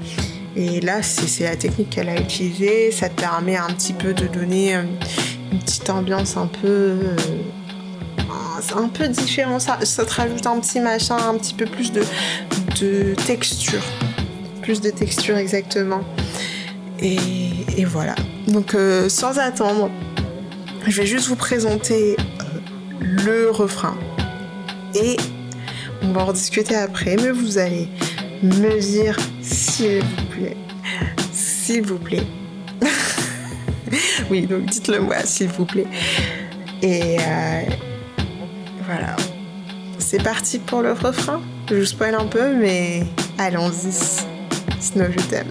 Et 0.56 0.80
là, 0.80 1.02
c'est 1.02 1.44
la 1.44 1.56
technique 1.56 1.90
qu'elle 1.90 2.08
a 2.08 2.18
utilisée. 2.18 2.90
Ça 2.90 3.08
te 3.08 3.20
permet 3.20 3.56
un 3.56 3.68
petit 3.68 3.92
peu 3.92 4.14
de 4.14 4.26
donner 4.26 4.76
euh, 4.76 4.82
une 5.52 5.58
petite 5.58 5.90
ambiance 5.90 6.36
un 6.36 6.46
peu. 6.46 6.96
un 8.76 8.88
peu. 8.88 9.12
Ça, 9.58 9.78
ça, 9.82 10.04
te 10.04 10.14
rajoute 10.14 10.46
un 10.46 10.60
petit 10.60 10.80
machin, 10.80 11.16
un 11.16 11.36
petit 11.36 11.54
peu 11.54 11.66
plus 11.66 11.92
de, 11.92 12.02
de 12.80 13.14
texture. 13.26 13.82
Plus 14.64 14.80
de 14.80 14.88
texture, 14.88 15.36
exactement. 15.36 16.00
Et, 16.98 17.84
voilà. 17.84 18.14
Donc 18.48 18.74
euh, 18.74 19.10
sans 19.10 19.38
attendre, 19.38 19.90
je 20.86 21.02
vais 21.02 21.06
juste 21.06 21.28
vous 21.28 21.36
présenter 21.36 22.16
euh, 22.18 22.44
le 23.00 23.50
refrain. 23.50 23.94
Et 24.94 25.18
on 26.02 26.12
va 26.12 26.24
en 26.24 26.32
discuter 26.32 26.76
après, 26.76 27.16
mais 27.16 27.30
vous 27.30 27.58
allez 27.58 27.88
me 28.42 28.80
dire 28.80 29.18
s'il 29.42 30.00
vous 30.00 30.24
plaît. 30.30 30.56
S'il 31.30 31.82
vous 31.82 31.98
plaît. 31.98 32.26
oui, 34.30 34.46
donc 34.46 34.64
dites-le 34.64 35.00
moi, 35.00 35.16
s'il 35.24 35.48
vous 35.48 35.66
plaît. 35.66 35.86
Et 36.80 37.18
euh, 37.20 37.62
voilà. 38.86 39.14
C'est 39.98 40.22
parti 40.22 40.58
pour 40.58 40.80
le 40.80 40.92
refrain. 40.92 41.42
Je 41.68 41.74
vous 41.74 41.84
spoil 41.84 42.14
un 42.14 42.26
peu, 42.26 42.54
mais 42.54 43.02
allons-y. 43.36 44.33
Snow, 44.84 45.06
je 45.10 45.24
t'aime. 45.30 45.48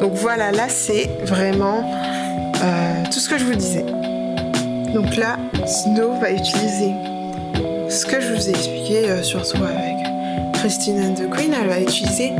Donc 0.00 0.12
voilà, 0.16 0.52
là 0.52 0.68
c'est 0.68 1.08
vraiment 1.24 1.82
euh, 2.62 3.04
tout 3.06 3.20
ce 3.20 3.28
que 3.30 3.38
je 3.38 3.44
vous 3.44 3.54
disais. 3.54 3.86
Donc 4.92 5.16
là, 5.16 5.38
Snow 5.66 6.20
va 6.20 6.30
utiliser 6.30 6.92
ce 7.88 8.04
que 8.04 8.20
je 8.20 8.34
vous 8.34 8.48
ai 8.48 8.50
expliqué, 8.50 9.08
euh, 9.08 9.22
surtout 9.22 9.64
avec 9.64 9.99
Christine 10.60 11.00
and 11.00 11.14
the 11.14 11.30
Queen, 11.30 11.54
elle 11.54 11.68
va 11.68 11.80
utiliser 11.80 12.32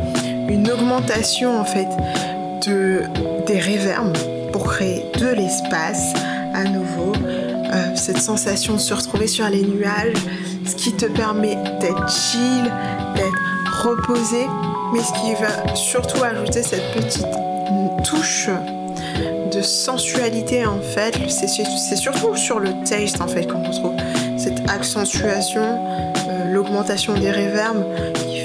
une 0.47 0.69
augmentation 0.69 1.59
en 1.59 1.65
fait 1.65 1.87
de, 2.67 3.01
des 3.47 3.59
reverbs 3.59 4.15
pour 4.51 4.65
créer 4.65 5.05
de 5.17 5.27
l'espace 5.29 6.13
à 6.53 6.63
nouveau. 6.65 7.13
Euh, 7.73 7.95
cette 7.95 8.19
sensation 8.19 8.75
de 8.75 8.79
se 8.79 8.93
retrouver 8.93 9.25
sur 9.25 9.49
les 9.49 9.63
nuages, 9.63 10.13
ce 10.67 10.75
qui 10.75 10.93
te 10.93 11.07
permet 11.07 11.55
d'être 11.79 12.07
chill, 12.09 12.71
d'être 13.15 13.87
reposé, 13.87 14.45
mais 14.93 14.99
ce 14.99 15.13
qui 15.13 15.33
va 15.41 15.73
surtout 15.73 16.23
ajouter 16.23 16.61
cette 16.61 16.93
petite 16.93 17.25
touche 18.03 18.49
de 19.51 19.61
sensualité 19.63 20.63
en 20.67 20.79
fait. 20.79 21.15
C'est 21.27 21.47
surtout 21.95 22.35
sur 22.35 22.59
le 22.59 22.69
taste 22.85 23.19
en 23.19 23.27
fait 23.27 23.47
qu'on 23.47 23.63
retrouve 23.63 23.95
cette 24.37 24.69
accentuation, 24.69 26.10
l'augmentation 26.61 27.13
des 27.13 27.31
reverbs, 27.31 27.85
qui, 28.15 28.41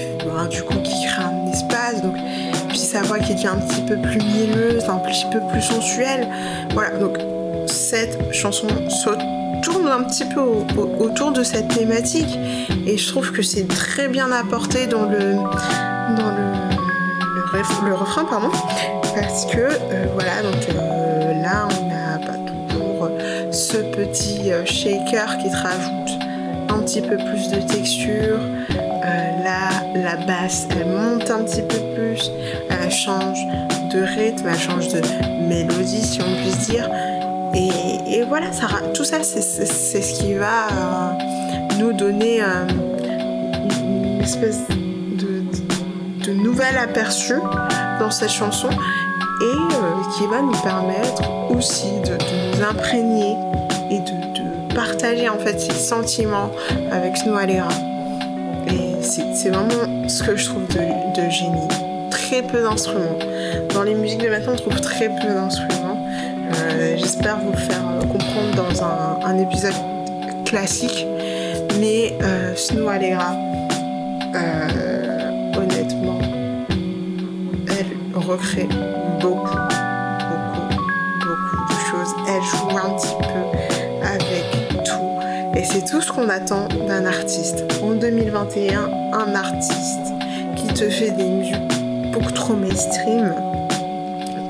du 0.50 0.62
coup 0.62 0.78
qui 0.82 1.06
crée 1.06 1.22
un 1.22 1.52
espace. 1.52 2.02
Donc, 2.02 2.16
puis 2.68 2.78
sa 2.78 3.02
voix 3.02 3.18
qui 3.18 3.34
devient 3.34 3.48
un 3.48 3.56
petit 3.56 3.82
peu 3.82 3.96
plus 3.96 4.18
mielleuse, 4.18 4.84
un 4.88 4.98
petit 4.98 5.26
peu 5.30 5.40
plus 5.50 5.62
sensuelle. 5.62 6.28
Voilà, 6.72 6.96
donc 6.98 7.18
cette 7.66 8.32
chanson 8.32 8.68
saute 8.88 9.20
tourne 9.62 9.88
un 9.88 10.04
petit 10.04 10.24
peu 10.24 10.40
autour 10.40 11.32
de 11.32 11.42
cette 11.42 11.68
thématique 11.68 12.38
et 12.86 12.96
je 12.96 13.08
trouve 13.08 13.32
que 13.32 13.42
c'est 13.42 13.66
très 13.66 14.08
bien 14.08 14.30
apporté 14.30 14.86
dans 14.86 15.04
le 15.06 15.34
dans 16.16 16.30
le, 16.30 17.94
refrain 17.94 18.24
pardon 18.24 18.50
parce 19.14 19.46
que 19.46 19.58
euh, 19.58 20.06
voilà 20.12 20.42
donc 20.42 20.68
euh, 20.68 21.42
là 21.42 21.66
on 21.70 21.90
a 21.90 22.18
pas 22.18 22.36
toujours 22.68 23.08
ce 23.50 23.78
petit 23.78 24.52
euh, 24.52 24.64
shaker 24.66 25.38
qui 25.38 25.50
te 25.50 25.56
rajoute 25.56 26.05
un 26.76 26.80
petit 26.80 27.00
peu 27.00 27.16
plus 27.16 27.48
de 27.50 27.60
texture. 27.66 28.38
Là 29.44 29.68
la 29.94 30.16
basse 30.26 30.66
elle 30.70 30.86
monte 30.86 31.30
un 31.30 31.44
petit 31.44 31.62
peu 31.62 31.78
plus. 31.94 32.30
Elle 32.70 32.90
change 32.90 33.38
de 33.92 34.02
rythme 34.02 34.46
elle 34.48 34.58
change 34.58 34.88
de 34.88 35.00
mélodie 35.48 36.02
si 36.02 36.20
on 36.20 36.42
puisse 36.42 36.68
dire. 36.68 36.88
Et, 38.08 38.22
voilà, 38.28 38.52
ça, 38.52 38.66
tout 38.92 39.04
ça, 39.04 39.22
c'est 39.22 39.40
ce 39.40 40.20
qui 40.20 40.34
va 40.34 40.66
euh, 40.66 41.12
nous 41.78 41.92
donner 41.92 42.42
euh, 42.42 42.66
une 43.80 44.20
espèce 44.20 44.60
de, 44.68 46.32
nouvel 46.32 46.76
aperçu 46.76 47.34
dans 48.00 48.10
cette 48.10 48.30
chanson 48.30 48.68
et 48.68 49.44
euh, 49.44 50.16
qui 50.16 50.26
va 50.26 50.42
nous 50.42 50.56
permettre 50.62 51.22
aussi 51.50 52.00
de, 52.04 52.18
nous 52.56 52.64
imprégner 52.64 53.32
et 53.32 53.36
de, 53.36 53.65
partager 54.76 55.30
en 55.30 55.38
fait 55.38 55.58
ces 55.58 55.72
sentiments 55.72 56.50
avec 56.92 57.16
Snow 57.16 57.34
Alera. 57.34 57.68
Et 58.68 59.02
c'est 59.02 59.48
vraiment 59.48 60.06
ce 60.06 60.22
que 60.22 60.36
je 60.36 60.44
trouve 60.44 60.66
de, 60.68 61.30
génie. 61.30 61.68
Très 62.10 62.42
peu 62.42 62.62
d'instruments. 62.62 63.18
Dans 63.72 63.82
les 63.82 63.94
musiques 63.94 64.22
de 64.22 64.28
maintenant, 64.28 64.52
on 64.52 64.56
trouve 64.56 64.80
très 64.80 65.08
peu 65.08 65.28
d'instruments. 65.28 66.06
Euh, 66.52 66.96
j'espère 66.98 67.38
vous 67.38 67.52
le 67.52 67.56
faire 67.56 67.82
euh, 67.88 68.00
comprendre 68.04 68.54
dans 68.54 68.84
un, 68.84 69.38
épisode 69.38 69.74
classique. 70.44 71.06
Mais 71.80 72.14
euh, 72.22 72.54
Snow 72.54 72.88
Allegra, 72.88 73.34
honnêtement, 75.56 76.18
elle 77.68 77.86
recrée 78.14 78.68
beaucoup, 79.20 79.56
beaucoup, 80.28 80.68
beaucoup 81.20 81.72
de 81.72 81.78
choses. 81.90 82.14
Elle 82.28 82.42
joue 82.42 82.76
un 82.76 82.90
petit 82.96 83.14
peu. 83.20 83.55
Et 85.56 85.64
c'est 85.64 85.84
tout 85.84 86.02
ce 86.02 86.12
qu'on 86.12 86.28
attend 86.28 86.68
d'un 86.86 87.06
artiste. 87.06 87.64
En 87.82 87.94
2021, 87.94 88.90
un 89.12 89.34
artiste 89.34 90.12
qui 90.54 90.66
te 90.66 90.88
fait 90.90 91.10
des 91.12 91.24
musiques 91.24 91.56
beaucoup 92.12 92.32
trop 92.32 92.54
mainstream, 92.54 93.34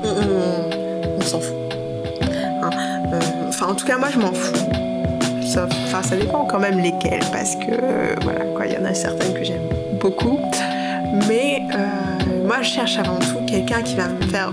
on 0.03 1.21
s'en 1.21 1.39
fout. 1.39 1.55
Enfin, 3.47 3.67
en 3.67 3.75
tout 3.75 3.87
cas, 3.87 3.97
moi, 3.97 4.09
je 4.13 4.19
m'en 4.19 4.33
fous. 4.33 4.53
Ça, 5.45 5.67
enfin, 5.85 6.03
ça 6.03 6.17
dépend 6.17 6.45
quand 6.45 6.59
même 6.59 6.79
lesquelles, 6.79 7.23
parce 7.31 7.55
que 7.55 8.21
voilà, 8.23 8.45
quoi, 8.55 8.67
il 8.67 8.73
y 8.73 8.77
en 8.77 8.85
a 8.85 8.93
certaines 8.93 9.33
que 9.33 9.43
j'aime 9.43 9.69
beaucoup. 9.99 10.39
Mais 11.27 11.61
euh, 11.73 12.45
moi, 12.45 12.57
je 12.61 12.69
cherche 12.69 12.97
avant 12.99 13.17
tout 13.19 13.45
quelqu'un 13.47 13.81
qui 13.81 13.95
va 13.95 14.09
me 14.09 14.21
faire 14.23 14.51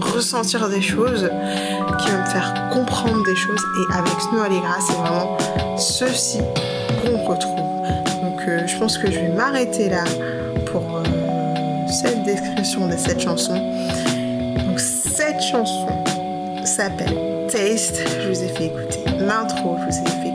ressentir 0.00 0.68
des 0.68 0.82
choses, 0.82 1.30
qui 1.98 2.10
va 2.10 2.18
me 2.18 2.26
faire 2.26 2.70
comprendre 2.72 3.24
des 3.24 3.36
choses. 3.36 3.60
Et 3.78 3.92
avec 3.92 4.12
Snow 4.20 4.42
Allegra, 4.42 4.76
c'est 4.80 4.94
vraiment 4.94 5.36
ceci 5.76 6.38
qu'on 7.02 7.24
retrouve. 7.24 7.56
Donc, 8.22 8.40
euh, 8.48 8.66
je 8.66 8.76
pense 8.78 8.98
que 8.98 9.10
je 9.10 9.18
vais 9.18 9.28
m'arrêter 9.28 9.88
là 9.88 10.04
pour 10.66 10.82
euh, 10.96 11.86
cette 11.88 12.24
description 12.24 12.88
de 12.88 12.96
cette 12.96 13.20
chanson. 13.20 13.54
Donc, 13.54 14.80
cette 14.80 15.40
chanson 15.42 15.88
s'appelle 16.64 17.46
Taste, 17.50 18.02
je 18.22 18.28
vous 18.28 18.42
ai 18.42 18.48
fait 18.48 18.66
écouter 18.66 19.04
l'intro, 19.18 19.76
je 19.80 19.84
vous 19.84 20.02
ai 20.02 20.22
fait 20.22 20.31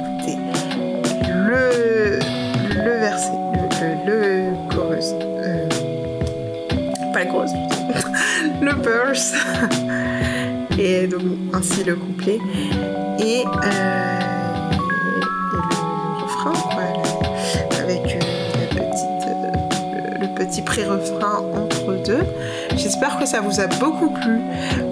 et 10.79 11.07
donc 11.07 11.21
ainsi 11.53 11.83
le 11.83 11.95
couplet, 11.95 12.39
et, 13.19 13.43
euh, 13.45 14.19
le 15.53 16.23
refrain, 16.23 16.53
avec 17.79 18.15
euh, 18.15 18.67
petite, 18.69 20.21
le 20.21 20.27
petit 20.35 20.61
pré-refrain 20.61 21.43
entre 21.53 22.01
deux. 22.05 22.23
J'espère 22.77 23.17
que 23.19 23.25
ça 23.25 23.41
vous 23.41 23.59
a 23.59 23.67
beaucoup 23.67 24.09
plu. 24.09 24.39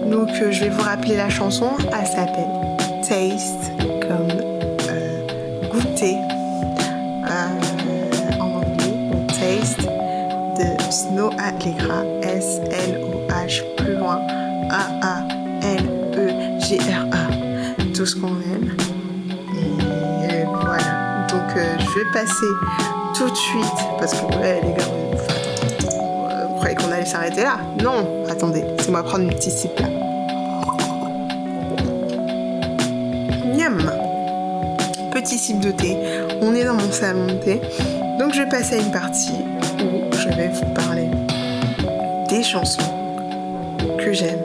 Donc 0.09 0.29
euh, 0.41 0.51
je 0.51 0.65
vais 0.65 0.69
vous 0.69 0.81
rappeler 0.81 1.15
la 1.15 1.29
chanson. 1.29 1.71
Elle 1.97 2.07
s'appelle 2.07 2.49
Taste, 3.01 3.71
comme 4.01 4.27
euh, 4.89 5.69
goûter 5.69 6.17
euh, 7.29 8.39
en 8.39 8.61
anglais. 8.61 9.27
Taste 9.27 9.87
de 10.57 10.91
Snow 10.91 11.29
Allegra. 11.37 12.03
Loin. 12.93 13.04
A-A-L-E-G-R-A. 14.75 15.93
Tout 17.93 18.05
ce 18.05 18.15
qu'on 18.15 18.27
aime. 18.27 18.75
Et 20.29 20.43
voilà. 20.43 21.27
Donc 21.29 21.49
je 21.55 21.99
vais 21.99 22.09
passer 22.11 22.51
tout 23.17 23.29
de 23.29 23.35
suite 23.35 23.79
parce 23.97 24.13
que 24.13 24.25
ouais 24.37 24.61
les 24.63 24.73
gars 24.73 24.89
vous 26.47 26.55
croyez 26.57 26.75
qu'on 26.75 26.91
allait 26.91 27.05
s'arrêter 27.05 27.43
là? 27.43 27.57
Non, 27.81 28.25
attendez, 28.29 28.63
laissez-moi 28.77 29.03
prendre 29.03 29.23
une 29.23 29.33
petite 29.33 29.53
sip 29.53 29.79
là. 29.79 29.87
Petit 35.11 35.37
sip 35.37 35.59
de 35.61 35.71
thé. 35.71 35.97
On 36.41 36.53
est 36.53 36.65
dans 36.65 36.73
mon 36.73 36.91
salon 36.91 37.25
de 37.27 37.33
thé. 37.33 37.61
Donc 38.19 38.33
je 38.33 38.41
vais 38.41 38.49
passer 38.49 38.75
à 38.75 38.79
une 38.79 38.91
partie 38.91 39.31
où 39.79 40.11
je 40.13 40.27
vais 40.27 40.49
vous 40.49 40.65
parler 40.73 41.09
des 42.29 42.43
chansons 42.43 42.83
que 43.97 44.11
j'aime. 44.11 44.44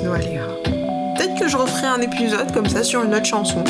Peut-être 0.00 1.38
que 1.38 1.48
je 1.48 1.56
referai 1.56 1.86
un 1.86 2.00
épisode 2.00 2.52
comme 2.52 2.66
ça 2.66 2.82
sur 2.82 3.02
une 3.02 3.14
autre 3.14 3.26
chanson. 3.26 3.62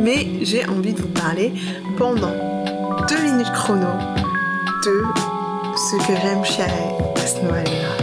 Mais 0.00 0.26
j'ai 0.42 0.64
envie 0.66 0.92
de 0.92 1.00
vous 1.00 1.08
parler 1.08 1.52
pendant 1.96 2.32
deux 3.08 3.22
minutes 3.22 3.50
chrono 3.52 3.86
de 4.84 5.02
ce 5.76 5.96
que 6.06 6.14
j'aime 6.20 6.44
chez 6.44 6.64
Snow 7.26 7.52
Allegra. 7.52 7.96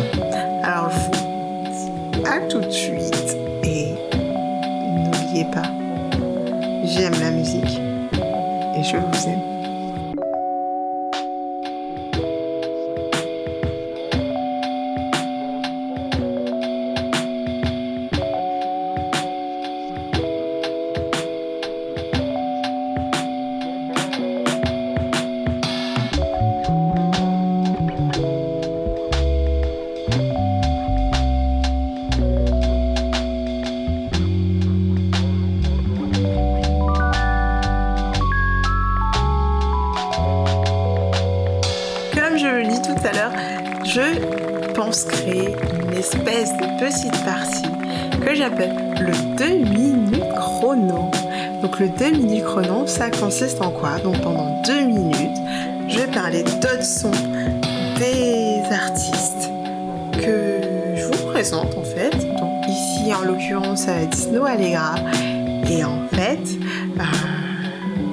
Alors 0.64 0.90
je 0.90 2.20
vous 2.20 2.26
à 2.26 2.40
tout 2.48 2.60
de 2.60 2.72
suite 2.72 3.38
et 3.64 3.94
n'oubliez 5.04 5.46
pas 5.54 5.64
J'aime 6.84 7.14
la 7.22 7.32
musique 7.32 7.80
et 8.76 8.84
je 8.84 8.98
vous 8.98 9.28
aime. 9.28 9.59
Donc 54.04 54.22
pendant 54.22 54.62
2 54.66 54.82
minutes, 54.86 55.38
je 55.88 56.00
vais 56.00 56.08
parler 56.08 56.44
d'autres 56.44 56.84
sons 56.84 57.12
des 57.98 58.62
artistes 58.72 59.50
que 60.14 60.62
je 60.96 61.06
vous 61.06 61.32
présente 61.32 61.76
en 61.78 61.84
fait. 61.84 62.12
Donc 62.38 62.68
ici 62.68 63.14
en 63.14 63.26
l'occurrence 63.26 63.82
ça 63.84 63.94
va 63.94 64.02
être 64.02 64.16
Snow 64.16 64.46
Allegra. 64.46 64.96
Et 65.70 65.84
en 65.84 66.08
fait, 66.12 66.40
euh, 67.00 67.04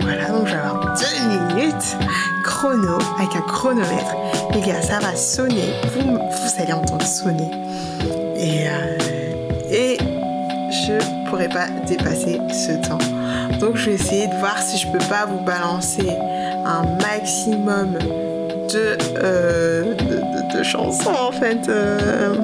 voilà, 0.01 0.29
donc 0.29 0.47
je 0.47 0.53
vais 0.53 0.59
avoir 0.59 0.97
2 0.97 1.55
minutes 1.55 1.97
chrono 2.45 2.99
avec 3.19 3.35
un 3.35 3.41
chronomètre. 3.41 4.17
Les 4.55 4.61
gars, 4.61 4.83
ça 4.83 4.99
va 5.01 5.17
sonner. 5.17 5.73
Vous, 5.95 6.13
vous 6.13 6.63
allez 6.63 6.73
entendre 6.73 7.07
sonner. 7.07 7.51
Et, 8.37 8.69
euh, 8.69 9.71
et 9.71 9.99
je 10.71 11.29
pourrais 11.29 11.49
pas 11.49 11.67
dépasser 11.87 12.41
ce 12.51 12.73
temps. 12.87 12.99
Donc 13.61 13.77
je 13.77 13.87
vais 13.87 13.95
essayer 13.95 14.27
de 14.27 14.35
voir 14.35 14.59
si 14.59 14.77
je 14.77 14.87
peux 14.89 15.05
pas 15.09 15.25
vous 15.27 15.41
balancer 15.41 16.09
un 16.65 16.83
maximum 17.01 17.97
de, 18.73 18.99
euh, 19.19 19.95
de, 20.53 20.63
chansons 20.63 21.11
en 21.11 21.33
fait 21.33 21.69
euh, 21.69 22.35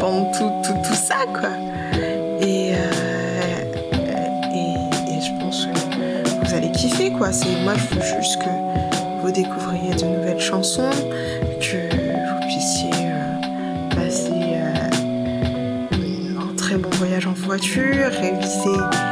pendant 0.00 0.30
tout, 0.32 0.50
tout, 0.64 0.74
tout, 0.84 0.94
ça 0.94 1.26
quoi. 1.32 1.50
Et, 2.40 2.72
euh, 2.72 3.64
et, 4.54 5.20
je 5.20 5.40
pense 5.40 5.66
que 5.66 6.46
vous 6.46 6.54
allez 6.54 6.72
kiffer 6.72 7.10
quoi. 7.12 7.30
Moi 7.64 7.74
je 7.76 7.94
veux 7.94 8.20
juste 8.20 8.38
que 8.42 8.50
vous 9.22 9.30
découvriez 9.30 9.94
de 9.94 10.04
nouvelles 10.04 10.40
chansons, 10.40 10.90
que 11.60 11.88
vous 11.94 12.40
puissiez 12.46 12.90
passer 13.94 14.32
un 15.92 16.56
très 16.56 16.76
bon 16.76 16.90
voyage 16.90 17.26
en 17.26 17.32
voiture, 17.32 18.10
réviser 18.20 19.07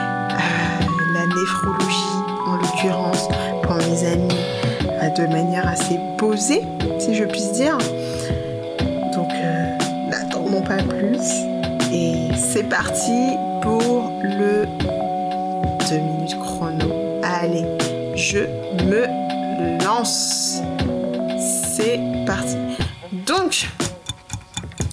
néphrologie 1.36 2.22
en 2.46 2.56
l'occurrence 2.56 3.28
pour 3.62 3.74
mes 3.76 4.04
amis 4.04 4.34
de 5.16 5.26
manière 5.26 5.66
assez 5.66 5.98
posée, 6.18 6.62
si 6.98 7.14
je 7.14 7.24
puisse 7.24 7.52
dire. 7.52 7.78
Donc, 9.14 9.30
euh, 9.32 9.78
n'attendons 10.08 10.62
pas 10.62 10.76
plus. 10.76 11.30
Et 11.92 12.28
c'est 12.36 12.68
parti 12.68 13.36
pour 13.62 14.10
le 14.22 14.66
2 15.88 15.96
minutes 15.96 16.38
chrono. 16.38 17.20
Allez, 17.22 17.64
je 18.14 18.40
me 18.84 19.06
lance. 19.84 20.60
C'est 21.38 22.00
parti. 22.26 22.56
Donc, 23.12 23.68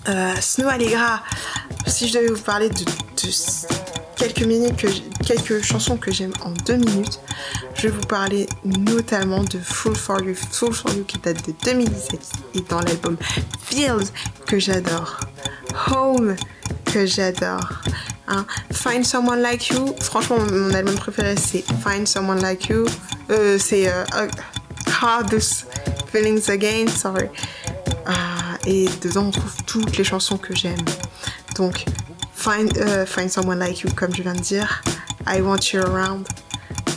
euh, 0.10 0.34
Snow 0.40 0.68
Allegra, 0.70 1.22
si 1.88 2.08
je 2.08 2.14
devais 2.14 2.28
vous 2.28 2.42
parler 2.42 2.70
de, 2.70 2.86
quelques 4.16 4.46
minutes, 4.46 4.76
que, 4.76 4.88
quelques 5.24 5.62
chansons 5.62 5.98
que 5.98 6.12
j'aime 6.12 6.34
en 6.44 6.52
deux 6.66 6.76
minutes, 6.76 7.20
je 7.76 7.84
vais 7.84 7.90
vous 7.90 8.08
parler 8.08 8.48
notamment 8.64 9.44
de 9.44 9.58
Full 9.60 9.96
For 9.96 10.22
You, 10.22 10.36
Full 10.36 10.74
For 10.74 10.94
You 10.94 11.04
qui 11.06 11.18
date 11.20 11.46
de 11.48 11.54
2017 11.64 12.20
et 12.56 12.62
dans 12.70 12.82
l'album 12.82 13.18
Feels 13.62 14.08
que 14.46 14.60
j'adore, 14.60 15.20
Home 15.92 16.36
que 16.86 17.06
j'adore, 17.06 17.82
hein? 18.28 18.46
Find 18.72 19.06
Someone 19.06 19.42
Like 19.42 19.70
You, 19.70 19.96
franchement 20.02 20.38
mon 20.40 20.74
album 20.74 20.96
préféré 20.96 21.36
c'est 21.38 21.64
Find 21.84 22.08
Someone 22.08 22.42
Like 22.42 22.68
You, 22.68 22.86
euh, 23.32 23.58
c'est 23.58 23.88
euh, 23.88 24.04
Hardest 25.02 25.68
Feelings 26.12 26.50
Again, 26.50 26.88
sorry. 26.88 27.28
Ah, 28.06 28.58
et 28.68 28.88
dedans 29.02 29.28
on 29.28 29.32
trouve 29.32 29.56
toutes 29.66 29.98
les 29.98 30.04
chansons 30.04 30.38
que 30.38 30.54
j'aime. 30.54 30.86
Donc 31.56 31.86
Find, 32.36 32.76
uh, 32.78 33.06
Find 33.06 33.30
Someone 33.30 33.60
Like 33.60 33.82
You 33.82 33.90
comme 33.96 34.14
je 34.14 34.22
viens 34.22 34.34
de 34.34 34.42
dire, 34.42 34.84
I 35.28 35.42
Want 35.42 35.74
You 35.74 35.82
Around, 35.82 36.28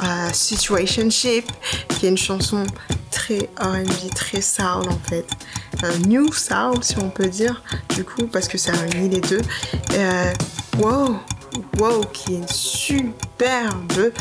uh, 0.03 0.33
Situationship, 0.33 1.45
qui 1.89 2.07
est 2.07 2.09
une 2.09 2.19
chanson 2.19 2.65
très 3.11 3.51
R&B, 3.59 4.15
très 4.15 4.41
soul 4.41 4.89
en 4.89 4.99
fait. 5.09 5.27
Uh, 5.83 6.07
new 6.07 6.33
soul 6.33 6.83
si 6.83 6.97
on 6.99 7.11
peut 7.11 7.29
dire, 7.29 7.63
du 7.95 8.05
coup, 8.05 8.27
parce 8.27 8.49
que 8.49 8.59
ça 8.59 8.73
réunit 8.73 9.11
les 9.11 9.21
deux. 9.21 9.43
Euh, 9.95 10.33
wow, 10.79 11.17
wow, 11.79 12.01
qui 12.13 12.35
est 12.35 12.39
une 12.39 12.49
superbe 12.49 14.13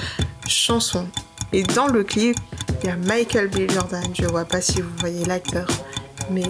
chanson. 0.47 1.07
Et 1.53 1.63
dans 1.63 1.87
le 1.87 2.03
clip, 2.03 2.37
il 2.83 2.89
y 2.89 2.91
a 2.91 2.97
Michael 2.97 3.47
B. 3.47 3.71
Jordan, 3.71 4.03
je 4.13 4.25
vois 4.25 4.45
pas 4.45 4.61
si 4.61 4.81
vous 4.81 4.91
voyez 4.99 5.23
l'acteur, 5.25 5.67
mais 6.29 6.43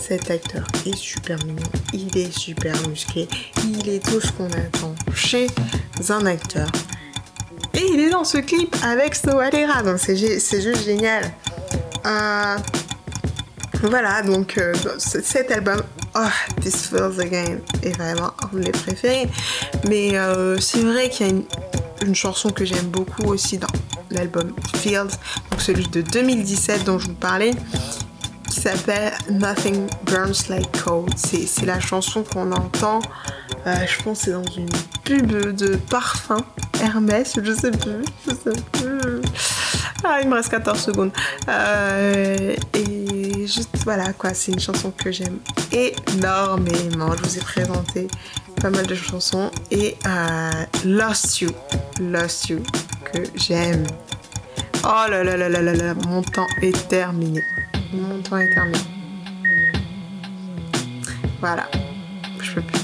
cet 0.00 0.30
acteur 0.30 0.66
est 0.86 0.96
super 0.96 1.38
mignon, 1.44 1.62
il 1.92 2.16
est 2.18 2.36
super 2.36 2.74
musclé, 2.88 3.28
il 3.64 3.88
est 3.88 4.04
tout 4.04 4.20
ce 4.20 4.32
qu'on 4.32 4.50
attend 4.50 4.94
chez 5.14 5.46
un 6.08 6.26
acteur. 6.26 6.68
Et 7.74 7.86
il 7.92 8.00
est 8.00 8.10
dans 8.10 8.24
ce 8.24 8.38
clip 8.38 8.74
avec 8.82 9.14
Snow 9.14 9.38
Allegra, 9.38 9.82
donc 9.82 9.98
c'est 9.98 10.16
juste 10.16 10.84
génial. 10.84 11.24
Euh, 12.06 12.56
voilà, 13.82 14.22
donc 14.22 14.58
euh, 14.58 14.74
cet 14.98 15.50
album, 15.50 15.82
oh, 16.14 16.20
This 16.60 16.88
Feels 16.88 17.20
Again, 17.20 17.58
est 17.82 17.96
vraiment 17.96 18.32
un 18.42 18.56
de 18.56 18.64
mes 18.64 18.72
préférés. 18.72 19.28
Mais 19.88 20.18
euh, 20.18 20.58
c'est 20.58 20.82
vrai 20.82 21.08
qu'il 21.08 21.26
y 21.26 21.30
a 21.30 21.32
une, 21.32 22.14
chanson 22.14 22.50
que 22.50 22.64
j'aime 22.64 22.86
beaucoup 22.86 23.24
aussi 23.26 23.58
dans 23.58 23.68
l'album 24.10 24.52
Feels, 24.76 25.10
donc 25.50 25.60
celui 25.60 25.86
de 25.88 26.00
2017 26.00 26.84
dont 26.84 26.98
je 26.98 27.06
vous 27.08 27.14
parlais, 27.14 27.52
qui 28.48 28.60
s'appelle 28.60 29.12
Nothing 29.30 29.86
Burns 30.04 30.48
Like 30.48 30.82
Cold. 30.82 31.12
C'est 31.16 31.66
la 31.66 31.78
chanson 31.78 32.24
qu'on 32.24 32.50
entend, 32.52 33.00
je 33.66 34.02
pense 34.02 34.20
c'est 34.20 34.32
dans 34.32 34.42
une 34.42 34.68
pub 35.04 35.54
de 35.54 35.76
parfum 35.76 36.44
Hermès, 36.80 37.38
je 37.42 37.52
sais 37.52 37.70
plus, 37.70 38.04
je 38.26 38.34
sais 38.34 38.62
plus. 38.72 39.20
Ah, 40.02 40.18
il 40.22 40.28
me 40.28 40.34
reste 40.34 40.50
14 40.50 40.80
secondes. 40.80 41.12
Euh, 41.48 42.56
et 42.74 43.46
juste 43.46 43.70
voilà 43.84 44.12
quoi, 44.12 44.32
c'est 44.34 44.52
une 44.52 44.60
chanson 44.60 44.90
que 44.90 45.12
j'aime 45.12 45.38
énormément. 45.72 47.14
Je 47.16 47.22
vous 47.22 47.38
ai 47.38 47.40
présenté 47.40 48.08
pas 48.60 48.70
mal 48.70 48.86
de 48.86 48.94
chansons 48.94 49.50
et 49.70 49.96
euh, 50.06 50.50
Lost 50.84 51.40
You, 51.40 51.50
Lost 52.00 52.48
You 52.48 52.60
que 53.12 53.22
j'aime. 53.34 53.86
Oh 54.84 55.04
là 55.10 55.22
là 55.22 55.36
là 55.36 55.48
là 55.48 55.60
là 55.60 55.74
là, 55.74 55.94
mon 56.06 56.22
temps 56.22 56.46
est 56.62 56.88
terminé 56.88 57.42
mon 57.92 58.20
temps 58.22 58.38
est 58.38 58.52
terminé. 58.54 58.78
Voilà. 61.40 61.68
Je 62.40 62.54
peux 62.54 62.62
plus 62.62 62.79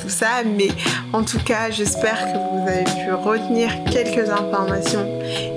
tout 0.00 0.08
ça, 0.08 0.42
mais 0.44 0.68
en 1.12 1.22
tout 1.22 1.38
cas, 1.38 1.70
j'espère 1.70 2.18
que 2.18 2.38
vous 2.38 2.68
avez 2.68 2.84
pu 2.84 3.12
retenir 3.12 3.70
quelques 3.90 4.28
informations. 4.30 5.06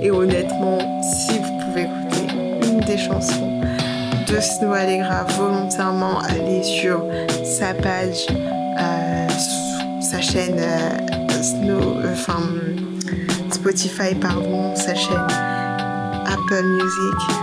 Et 0.01 0.11
honnêtement, 0.11 1.01
si 1.01 1.37
vous 1.39 1.59
pouvez 1.65 1.81
écouter 1.83 2.67
une 2.67 2.79
des 2.81 2.97
chansons 2.97 3.61
de 4.27 4.39
Snow 4.39 4.73
Allegra 4.73 5.23
volontairement, 5.23 6.19
allez 6.19 6.63
sur 6.63 7.03
sa 7.43 7.73
page, 7.73 8.27
euh, 8.79 9.27
sa 10.01 10.21
chaîne 10.21 10.59
euh, 10.59 10.89
euh, 11.63 12.15
Spotify, 13.51 14.15
pardon, 14.15 14.75
sa 14.75 14.95
chaîne 14.95 15.27
Apple 16.25 16.63
Music 16.63 17.35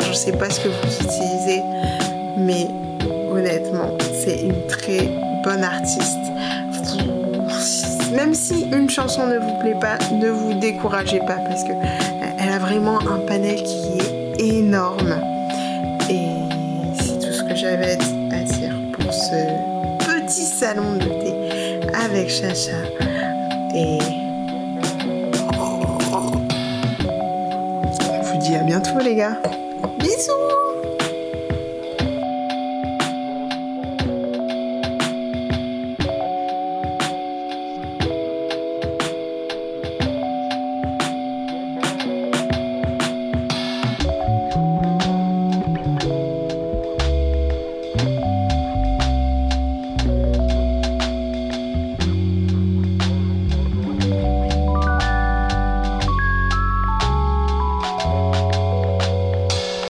je 0.00 0.12
sais 0.12 0.32
pas 0.32 0.48
ce 0.50 0.60
que 0.60 0.68
vous 0.68 0.94
utilisez, 1.00 1.62
mais 2.38 2.68
honnêtement, 3.36 3.90
c'est 4.24 4.40
une 4.42 4.66
très 4.66 5.08
bonne 5.44 5.62
artiste. 5.62 6.18
Même 8.14 8.34
si 8.34 8.62
une 8.72 8.88
chanson 8.88 9.26
ne 9.26 9.38
vous 9.38 9.58
plaît 9.60 9.78
pas, 9.80 9.98
ne 10.12 10.30
vous 10.30 10.54
découragez 10.54 11.18
pas 11.20 11.38
parce 11.48 11.64
que 11.64 11.72
elle 12.38 12.48
a 12.48 12.58
vraiment 12.58 12.98
un 13.00 13.18
panel 13.26 13.56
qui 13.56 13.98
est 13.98 14.40
énorme. 14.40 15.16
Et 16.08 16.28
c'est 16.98 17.18
tout 17.18 17.32
ce 17.32 17.42
que 17.42 17.54
j'avais 17.54 17.98
à 18.32 18.42
dire 18.42 18.74
pour 18.92 19.12
ce 19.12 20.06
petit 20.06 20.44
salon 20.44 20.94
de 20.94 21.04
thé 21.04 21.80
avec 21.92 22.30
Chacha. 22.30 22.78
Et 23.74 23.98
à 28.54 28.62
bientôt 28.62 28.98
les 29.02 29.16
gars. 29.16 29.36
Bisous 29.98 30.55